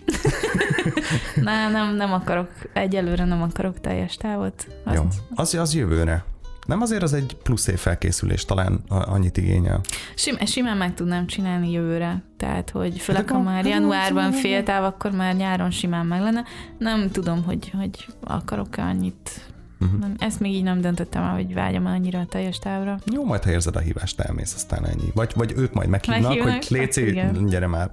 [1.36, 4.68] nem, nem, nem akarok, egyelőre nem akarok teljes távot.
[4.84, 4.96] Azt...
[4.96, 5.04] Jó,
[5.36, 6.24] az, az jövőre.
[6.68, 9.82] Nem azért az egy plusz év felkészülés, talán annyit igényel.
[10.16, 12.24] Sim, simán meg tudnám csinálni jövőre.
[12.38, 16.44] Tehát, hogy főleg ha már januárban fél táv, akkor már nyáron simán meg lenne.
[16.78, 19.42] Nem tudom, hogy, hogy akarok-e annyit
[19.80, 20.00] Uh-huh.
[20.00, 23.00] Nem, ezt még így nem döntöttem el, hogy vágyam annyira a teljes távra.
[23.14, 25.12] Jó, majd ha érzed a hívást, elmész, aztán ennyi.
[25.14, 27.92] Vagy, vagy ők majd meghívnak, meghívnak hogy Léci, hát gyere már.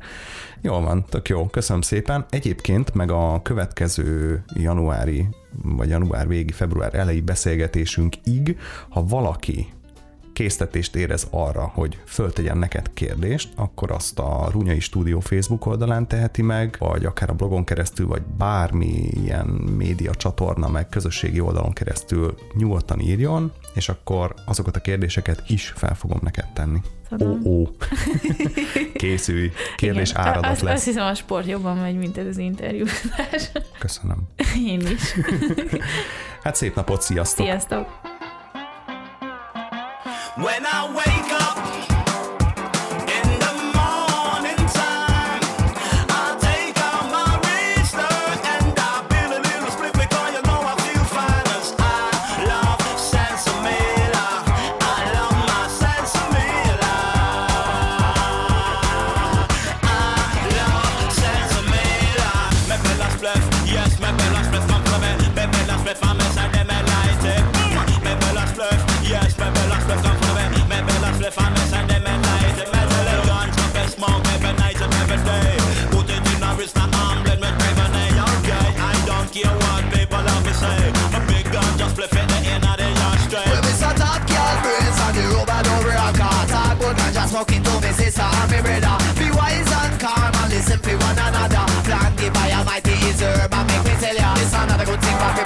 [0.61, 2.24] Jó van, tök jó, köszönöm szépen.
[2.30, 5.28] Egyébként meg a következő januári,
[5.62, 8.59] vagy január végi, február elejé beszélgetésünkig,
[8.89, 9.72] ha valaki
[10.35, 16.43] késztetést érez arra, hogy föltegyen neked kérdést, akkor azt a Runyai Stúdió Facebook oldalán teheti
[16.43, 23.01] meg, vagy akár a blogon keresztül, vagy bármilyen média csatorna, meg közösségi oldalon keresztül nyugodtan
[23.01, 26.80] írjon, és akkor azokat a kérdéseket is fel fogom neked tenni.
[27.20, 27.68] Ó, ó.
[28.95, 30.22] Készülj, kérdés Igen.
[30.22, 30.74] áradat azt, lesz.
[30.74, 32.85] Azt hiszem a sport jobban megy, mint ez az interjú.
[33.78, 34.16] Köszönöm.
[34.66, 35.14] Én is.
[36.45, 37.47] hát szép napot, sziasztok!
[37.47, 38.14] Sziasztok!
[40.37, 41.14] When I wake
[83.34, 83.45] say.
[83.45, 83.92] A Mr.
[83.99, 86.16] Top Girl, brains on the road and
[86.53, 88.96] Talk good and just smoking to me sister and me brother.
[89.18, 91.64] Be wise and calm and listen to one another.
[91.86, 95.43] Plan the fire, mighty herb and make me tell ya This another good thing for